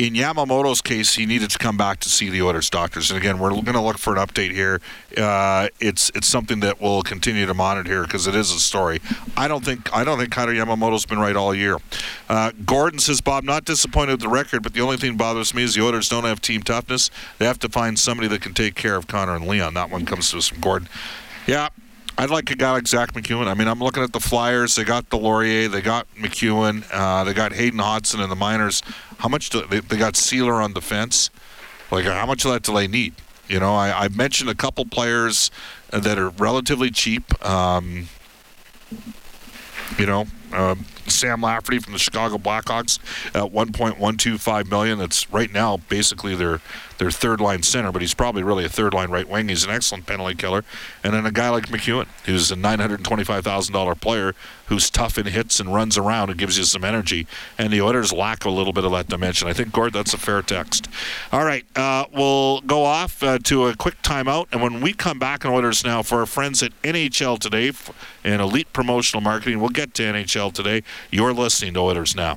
in 0.00 0.14
Yamamoto's 0.14 0.80
case, 0.80 1.14
he 1.14 1.26
needed 1.26 1.50
to 1.50 1.58
come 1.58 1.76
back 1.76 2.00
to 2.00 2.08
see 2.08 2.30
the 2.30 2.40
Oilers 2.40 2.70
doctors. 2.70 3.10
And 3.10 3.18
again, 3.18 3.38
we're 3.38 3.50
going 3.50 3.74
to 3.74 3.82
look 3.82 3.98
for 3.98 4.16
an 4.16 4.26
update 4.26 4.50
here. 4.50 4.80
Uh, 5.14 5.68
it's 5.78 6.10
it's 6.14 6.26
something 6.26 6.60
that 6.60 6.80
we'll 6.80 7.02
continue 7.02 7.44
to 7.44 7.52
monitor 7.52 7.90
here 7.90 8.02
because 8.04 8.26
it 8.26 8.34
is 8.34 8.50
a 8.50 8.58
story. 8.58 9.02
I 9.36 9.46
don't 9.46 9.62
think 9.62 9.94
I 9.94 10.02
don't 10.02 10.18
think 10.18 10.32
Kailer 10.32 10.54
Yamamoto's 10.54 11.04
been 11.04 11.18
right 11.18 11.36
all 11.36 11.54
year. 11.54 11.76
Uh, 12.30 12.52
Gordon 12.64 12.98
says, 12.98 13.20
Bob, 13.20 13.44
not 13.44 13.66
disappointed 13.66 14.12
with 14.12 14.20
the 14.20 14.28
record, 14.30 14.62
but 14.62 14.72
the 14.72 14.80
only 14.80 14.96
thing 14.96 15.18
bothers 15.18 15.52
me 15.52 15.64
is 15.64 15.74
the 15.74 15.82
Oilers 15.82 16.08
don't 16.08 16.24
have 16.24 16.40
team 16.40 16.62
toughness. 16.62 17.10
They 17.36 17.44
have 17.44 17.58
to 17.58 17.68
find 17.68 17.98
somebody 17.98 18.28
that 18.28 18.40
can 18.40 18.54
take 18.54 18.76
care 18.76 18.96
of 18.96 19.06
Connor 19.06 19.36
and 19.36 19.46
Leon. 19.46 19.74
That 19.74 19.90
one 19.90 20.06
comes 20.06 20.30
to 20.30 20.38
us 20.38 20.48
from 20.48 20.60
Gordon. 20.60 20.88
Yeah, 21.46 21.68
I'd 22.20 22.28
like 22.28 22.50
a 22.50 22.54
guy 22.54 22.72
like 22.72 22.86
Zach 22.86 23.14
MacEwen. 23.14 23.46
I 23.46 23.54
mean, 23.54 23.66
I'm 23.66 23.78
looking 23.78 24.02
at 24.02 24.12
the 24.12 24.20
Flyers. 24.20 24.74
They 24.74 24.84
got 24.84 25.10
Laurier. 25.10 25.68
They 25.68 25.80
got 25.80 26.06
MacEwen. 26.16 26.84
Uh, 26.92 27.24
they 27.24 27.32
got 27.32 27.54
Hayden 27.54 27.78
Hodgson 27.78 28.20
in 28.20 28.28
the 28.28 28.36
minors. 28.36 28.82
How 29.20 29.30
much 29.30 29.48
do 29.48 29.62
they, 29.62 29.80
they 29.80 29.96
got 29.96 30.12
Seeler 30.12 30.62
on 30.62 30.74
defense? 30.74 31.30
Like, 31.90 32.04
how 32.04 32.26
much 32.26 32.44
of 32.44 32.52
that 32.52 32.62
do 32.62 32.74
they 32.74 32.88
need? 32.88 33.14
You 33.48 33.58
know, 33.58 33.74
I, 33.74 34.04
I 34.04 34.08
mentioned 34.08 34.50
a 34.50 34.54
couple 34.54 34.84
players 34.84 35.50
that 35.92 36.18
are 36.18 36.28
relatively 36.28 36.90
cheap. 36.90 37.42
Um, 37.42 38.08
you 39.98 40.04
know, 40.04 40.26
uh, 40.52 40.74
Sam 41.06 41.40
Lafferty 41.40 41.78
from 41.78 41.94
the 41.94 41.98
Chicago 41.98 42.36
Blackhawks 42.36 42.98
at 43.28 43.50
1.125 43.50 44.68
million. 44.68 44.98
That's 44.98 45.30
right 45.32 45.50
now 45.50 45.78
basically 45.88 46.34
their 46.34 46.60
their 47.00 47.10
third 47.10 47.40
line 47.40 47.62
center, 47.62 47.90
but 47.90 48.02
he's 48.02 48.12
probably 48.12 48.42
really 48.42 48.62
a 48.62 48.68
third 48.68 48.92
line 48.92 49.10
right 49.10 49.26
wing. 49.26 49.48
He's 49.48 49.64
an 49.64 49.70
excellent 49.70 50.04
penalty 50.04 50.34
killer. 50.34 50.62
And 51.02 51.14
then 51.14 51.24
a 51.24 51.32
guy 51.32 51.48
like 51.48 51.68
MacEwen, 51.68 52.06
who's 52.26 52.52
a 52.52 52.56
$925,000 52.56 54.00
player 54.02 54.34
who's 54.66 54.90
tough 54.90 55.16
in 55.16 55.24
hits 55.24 55.58
and 55.58 55.72
runs 55.72 55.96
around 55.96 56.28
and 56.28 56.38
gives 56.38 56.58
you 56.58 56.64
some 56.64 56.84
energy. 56.84 57.26
And 57.56 57.72
the 57.72 57.80
Oilers 57.80 58.12
lack 58.12 58.44
a 58.44 58.50
little 58.50 58.74
bit 58.74 58.84
of 58.84 58.92
that 58.92 59.08
dimension. 59.08 59.48
I 59.48 59.54
think, 59.54 59.72
Gord, 59.72 59.94
that's 59.94 60.12
a 60.12 60.18
fair 60.18 60.42
text. 60.42 60.88
All 61.32 61.44
right, 61.44 61.64
uh, 61.74 62.04
we'll 62.12 62.60
go 62.60 62.84
off 62.84 63.22
uh, 63.22 63.38
to 63.44 63.68
a 63.68 63.74
quick 63.74 64.00
timeout. 64.02 64.48
And 64.52 64.60
when 64.60 64.82
we 64.82 64.92
come 64.92 65.18
back 65.18 65.46
on 65.46 65.52
Oilers 65.52 65.82
Now 65.82 66.02
for 66.02 66.20
our 66.20 66.26
friends 66.26 66.62
at 66.62 66.70
NHL 66.82 67.38
Today 67.38 67.72
and 68.22 68.42
Elite 68.42 68.70
Promotional 68.74 69.22
Marketing, 69.22 69.58
we'll 69.58 69.70
get 69.70 69.94
to 69.94 70.02
NHL 70.02 70.52
Today. 70.52 70.82
You're 71.10 71.32
listening 71.32 71.72
to 71.74 71.80
Oilers 71.80 72.14
Now. 72.14 72.36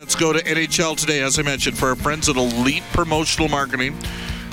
Let's 0.00 0.14
go 0.14 0.32
to 0.32 0.42
NHL 0.42 0.96
today, 0.96 1.20
as 1.20 1.38
I 1.38 1.42
mentioned, 1.42 1.76
for 1.76 1.90
our 1.90 1.94
friends 1.94 2.30
at 2.30 2.36
Elite 2.36 2.82
Promotional 2.94 3.50
Marketing. 3.50 3.94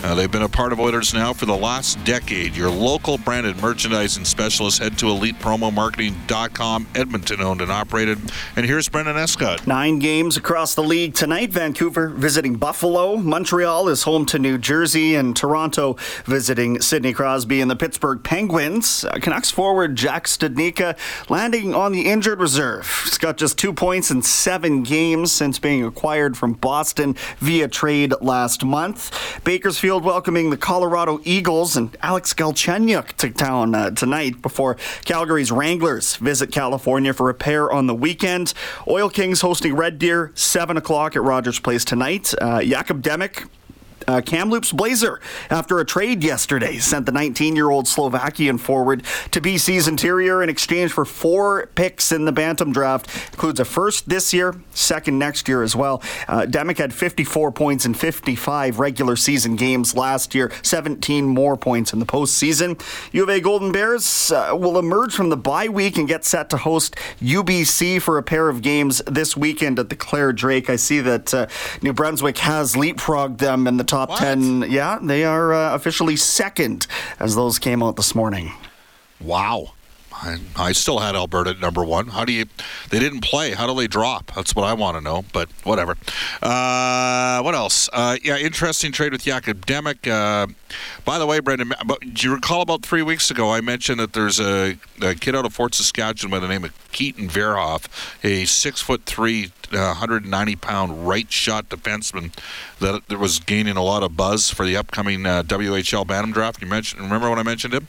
Uh, 0.04 0.16
they've 0.16 0.32
been 0.32 0.44
a 0.44 0.50
part 0.50 0.72
of 0.72 0.80
Oilers 0.80 1.14
now 1.14 1.34
for 1.34 1.46
the 1.46 1.56
last 1.56 2.02
decade. 2.04 2.56
Your 2.56 2.70
local 2.70 3.18
branded 3.18 3.62
merchandising 3.62 4.26
specialist. 4.26 4.80
Head 4.80 4.98
to 5.00 5.06
elitepromomarketing.com. 5.08 6.88
Edmonton 6.96 7.42
owned 7.42 7.62
and 7.62 7.72
operated. 7.72 8.20
And 8.56 8.66
here's 8.66 8.88
Brendan 8.90 9.18
Escott. 9.18 9.66
Nine 9.66 10.00
games 10.00 10.38
across 10.38 10.76
the 10.76 10.84
league 10.84 11.14
tonight. 11.16 11.50
Vancouver 11.52 12.10
visiting 12.10 12.56
Buffalo. 12.56 13.18
Montreal 13.18 13.88
is 13.90 14.04
home 14.04 14.26
to 14.28 14.40
New 14.40 14.58
Jersey, 14.58 15.16
and 15.16 15.36
Toronto 15.36 15.96
visiting 16.26 16.80
Sidney 16.82 17.14
Crosby 17.14 17.60
and 17.60 17.72
the 17.72 17.76
Pittsburgh 17.76 18.24
Penguins. 18.24 19.04
Uh, 19.06 19.18
Canucks 19.20 19.50
forward 19.50 19.96
Jack 19.96 20.26
Studnicka 20.26 20.98
landing 21.30 21.74
on 21.74 21.92
the 21.92 22.06
injured 22.08 22.40
reserve. 22.40 23.02
He's 23.04 23.18
got 23.18 23.38
just 23.38 23.58
two 23.58 23.74
points 23.74 24.12
in 24.12 24.22
seven 24.22 24.84
games 24.84 25.32
since 25.32 25.58
being 25.60 25.84
acquired 25.84 26.38
from 26.38 26.54
Boston 26.54 27.16
via 27.40 27.68
trade 27.68 28.14
last 28.22 28.64
month. 28.64 29.12
Bakersfield 29.44 29.87
welcoming 29.96 30.50
the 30.50 30.58
Colorado 30.58 31.22
Eagles 31.24 31.78
and 31.78 31.96
Alex 32.02 32.34
Galchenyuk 32.34 33.14
to 33.14 33.30
town 33.30 33.74
uh, 33.74 33.90
tonight 33.92 34.42
before 34.42 34.76
Calgary's 35.06 35.50
Wranglers 35.50 36.18
visit 36.18 36.52
California 36.52 37.14
for 37.14 37.30
a 37.30 37.34
pair 37.34 37.72
on 37.72 37.88
the 37.88 37.96
weekend. 37.96 38.54
Oil 38.86 39.10
Kings 39.10 39.40
hosting 39.40 39.76
Red 39.76 39.98
Deer, 39.98 40.32
7 40.36 40.76
o'clock 40.76 41.16
at 41.16 41.22
Rogers 41.22 41.60
Place 41.60 41.86
tonight. 41.86 42.34
Uh, 42.42 42.60
Jakub 42.60 43.02
Demek 43.02 43.48
uh, 44.08 44.22
Kamloops 44.22 44.72
Blazer, 44.72 45.20
after 45.50 45.80
a 45.80 45.86
trade 45.86 46.24
yesterday, 46.24 46.78
sent 46.78 47.06
the 47.06 47.12
19 47.12 47.56
year 47.56 47.70
old 47.70 47.88
Slovakian 47.88 48.58
forward 48.58 49.04
to 49.32 49.42
BC's 49.42 49.88
interior 49.88 50.42
in 50.42 50.50
exchange 50.50 50.94
for 50.94 51.04
four 51.04 51.68
picks 51.76 52.12
in 52.14 52.24
the 52.24 52.32
Bantam 52.32 52.72
draft. 52.72 53.10
Includes 53.34 53.60
a 53.60 53.66
first 53.66 54.08
this 54.08 54.34
year, 54.34 54.56
second 54.72 55.20
next 55.20 55.50
year 55.50 55.62
as 55.62 55.76
well. 55.76 56.02
Uh, 56.28 56.46
Demek 56.48 56.78
had 56.78 56.94
54 56.94 57.52
points 57.52 57.86
in 57.86 57.94
55 57.94 58.80
regular 58.80 59.18
season 59.18 59.58
games 59.58 59.94
last 59.94 60.34
year, 60.34 60.54
17 60.64 61.26
more 61.26 61.58
points 61.58 61.92
in 61.92 62.00
the 62.00 62.06
postseason. 62.06 62.82
U 63.12 63.24
of 63.24 63.30
A 63.30 63.42
Golden 63.42 63.74
Bears 63.74 64.32
uh, 64.32 64.56
will 64.58 64.80
emerge 64.80 65.14
from 65.14 65.30
the 65.30 65.38
bye 65.38 65.68
week 65.68 65.98
and 65.98 66.08
get 66.08 66.24
set 66.24 66.50
to 66.52 66.58
host 66.58 66.96
UBC 67.22 68.02
for 68.02 68.18
a 68.18 68.24
pair 68.24 68.48
of 68.48 68.62
games 68.62 69.02
this 69.06 69.36
weekend 69.36 69.80
at 69.80 69.90
the 69.90 69.96
Clare 69.98 70.32
Drake. 70.32 70.70
I 70.70 70.78
see 70.78 71.02
that 71.02 71.34
uh, 71.34 71.48
New 71.82 71.92
Brunswick 71.92 72.38
has 72.38 72.76
leapfrogged 72.76 73.40
them 73.40 73.68
in 73.68 73.76
the 73.76 73.84
top 73.84 73.97
top 73.98 74.10
What? 74.10 74.20
10. 74.20 74.66
Yeah, 74.70 75.00
they 75.02 75.24
are 75.24 75.54
uh, 75.54 75.74
officially 75.76 76.16
second 76.16 76.88
as 77.20 77.36
those 77.36 77.58
came 77.60 77.82
out 77.82 77.96
this 77.96 78.14
morning. 78.14 78.52
Wow. 79.20 79.74
I, 80.22 80.40
I 80.56 80.72
still 80.72 81.00
had 81.00 81.16
Alberta 81.16 81.52
at 81.52 81.60
number 81.60 81.84
one. 81.84 82.08
How 82.08 82.26
do 82.26 82.34
you? 82.34 82.46
They 82.90 83.00
didn't 83.00 83.22
play. 83.22 83.52
How 83.52 83.68
do 83.68 83.76
they 83.76 83.88
drop? 83.88 84.34
That's 84.36 84.56
what 84.56 84.66
I 84.66 84.74
want 84.74 84.98
to 84.98 85.02
know. 85.02 85.26
But 85.32 85.50
whatever. 85.64 85.96
Uh, 86.42 87.42
what 87.42 87.54
else? 87.54 87.90
Uh, 87.94 88.18
yeah, 88.24 88.38
interesting 88.38 88.92
trade 88.92 89.12
with 89.12 89.24
the 89.24 89.32
academic. 89.32 90.08
Uh, 90.08 90.48
by 91.06 91.20
the 91.20 91.26
way, 91.26 91.40
Brendan, 91.40 91.74
do 92.14 92.28
you 92.28 92.34
recall 92.34 92.62
about 92.62 92.84
three 92.84 93.04
weeks 93.04 93.30
ago 93.30 93.52
I 93.52 93.62
mentioned 93.62 94.00
that 94.00 94.14
there's 94.14 94.40
a, 94.40 94.78
a 95.02 95.16
kid 95.16 95.36
out 95.36 95.46
of 95.46 95.54
Fort 95.54 95.76
Saskatchewan 95.76 96.32
by 96.32 96.40
the 96.40 96.48
name 96.48 96.64
of 96.64 96.92
Keaton 96.92 97.30
Verhoeff, 97.30 97.88
a 98.24 98.46
six 98.46 98.82
foot 98.82 99.04
three, 99.06 99.52
uh, 99.72 99.94
190 99.98 100.56
pound 100.56 101.08
right 101.08 101.32
shot 101.32 101.70
defenseman 101.70 102.34
that, 102.80 103.08
that 103.08 103.20
was 103.20 103.40
gaining 103.40 103.78
a 103.78 103.84
lot 103.84 104.04
of 104.04 104.18
buzz 104.18 104.50
for 104.50 104.66
the 104.66 104.76
upcoming 104.76 105.26
uh, 105.26 105.44
WHL 105.44 106.08
Bantam 106.08 106.32
draft. 106.32 106.62
You 106.62 106.68
mentioned. 106.68 107.02
Remember 107.02 107.30
when 107.30 107.40
I 107.40 107.44
mentioned 107.44 107.74
him? 107.74 107.88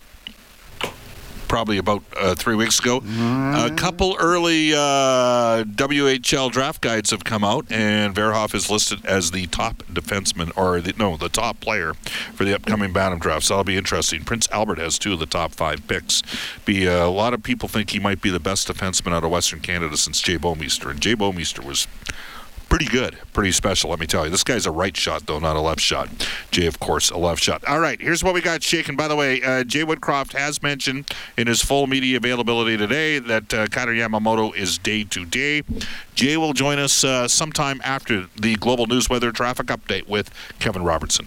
Probably 1.48 1.78
about 1.78 2.02
uh, 2.20 2.34
three 2.34 2.54
weeks 2.54 2.78
ago. 2.78 2.98
A 2.98 3.70
couple 3.74 4.16
early 4.20 4.74
uh, 4.74 5.64
WHL 5.64 6.52
draft 6.52 6.82
guides 6.82 7.10
have 7.10 7.24
come 7.24 7.42
out, 7.42 7.64
and 7.70 8.14
Verhoeff 8.14 8.54
is 8.54 8.70
listed 8.70 9.04
as 9.06 9.30
the 9.30 9.46
top 9.46 9.82
defenseman, 9.84 10.52
or 10.56 10.80
the, 10.80 10.92
no, 10.98 11.16
the 11.16 11.30
top 11.30 11.60
player 11.60 11.94
for 12.34 12.44
the 12.44 12.54
upcoming 12.54 12.92
Bantam 12.92 13.18
draft. 13.18 13.46
So 13.46 13.54
that'll 13.54 13.64
be 13.64 13.76
interesting. 13.76 14.24
Prince 14.24 14.46
Albert 14.50 14.78
has 14.78 14.98
two 14.98 15.14
of 15.14 15.18
the 15.20 15.26
top 15.26 15.52
five 15.52 15.86
picks. 15.88 16.22
Be 16.64 16.86
uh, 16.86 17.06
a 17.06 17.10
lot 17.10 17.32
of 17.32 17.42
people 17.42 17.68
think 17.68 17.90
he 17.90 17.98
might 17.98 18.20
be 18.20 18.30
the 18.30 18.40
best 18.40 18.68
defenseman 18.68 19.12
out 19.12 19.24
of 19.24 19.30
Western 19.30 19.60
Canada 19.60 19.96
since 19.96 20.20
Jay 20.20 20.36
Bouwmeester, 20.36 20.90
and 20.90 21.00
Jay 21.00 21.14
Bouwmeester 21.14 21.64
was 21.64 21.86
pretty 22.68 22.86
good, 22.86 23.18
pretty 23.32 23.52
special. 23.52 23.90
Let 23.90 23.98
me 23.98 24.06
tell 24.06 24.24
you, 24.24 24.30
this 24.30 24.44
guy's 24.44 24.66
a 24.66 24.70
right 24.70 24.96
shot 24.96 25.26
though, 25.26 25.38
not 25.38 25.56
a 25.56 25.60
left 25.60 25.80
shot. 25.80 26.08
Jay, 26.50 26.66
of 26.66 26.78
course, 26.78 27.10
a 27.10 27.16
left 27.16 27.42
shot. 27.42 27.64
All 27.66 27.80
right, 27.80 28.00
here's 28.00 28.22
what 28.22 28.34
we 28.34 28.40
got 28.40 28.62
shaken. 28.62 28.96
By 28.96 29.08
the 29.08 29.16
way, 29.16 29.42
uh, 29.42 29.64
Jay 29.64 29.82
Woodcroft 29.82 30.32
has 30.32 30.62
mentioned 30.62 31.10
in 31.36 31.46
his 31.46 31.62
full 31.62 31.86
media 31.86 32.18
availability 32.18 32.76
today 32.76 33.18
that 33.18 33.52
uh, 33.52 33.66
Kailer 33.66 33.94
Yamamoto 33.94 34.54
is 34.54 34.78
day 34.78 35.04
to 35.04 35.24
day. 35.24 35.62
Jay 36.14 36.36
will 36.36 36.52
join 36.52 36.78
us 36.78 37.04
uh, 37.04 37.26
sometime 37.26 37.80
after 37.84 38.26
the 38.36 38.56
global 38.56 38.86
news 38.86 39.08
weather 39.08 39.32
traffic 39.32 39.66
update 39.66 40.08
with 40.08 40.30
Kevin 40.58 40.82
Robertson. 40.82 41.26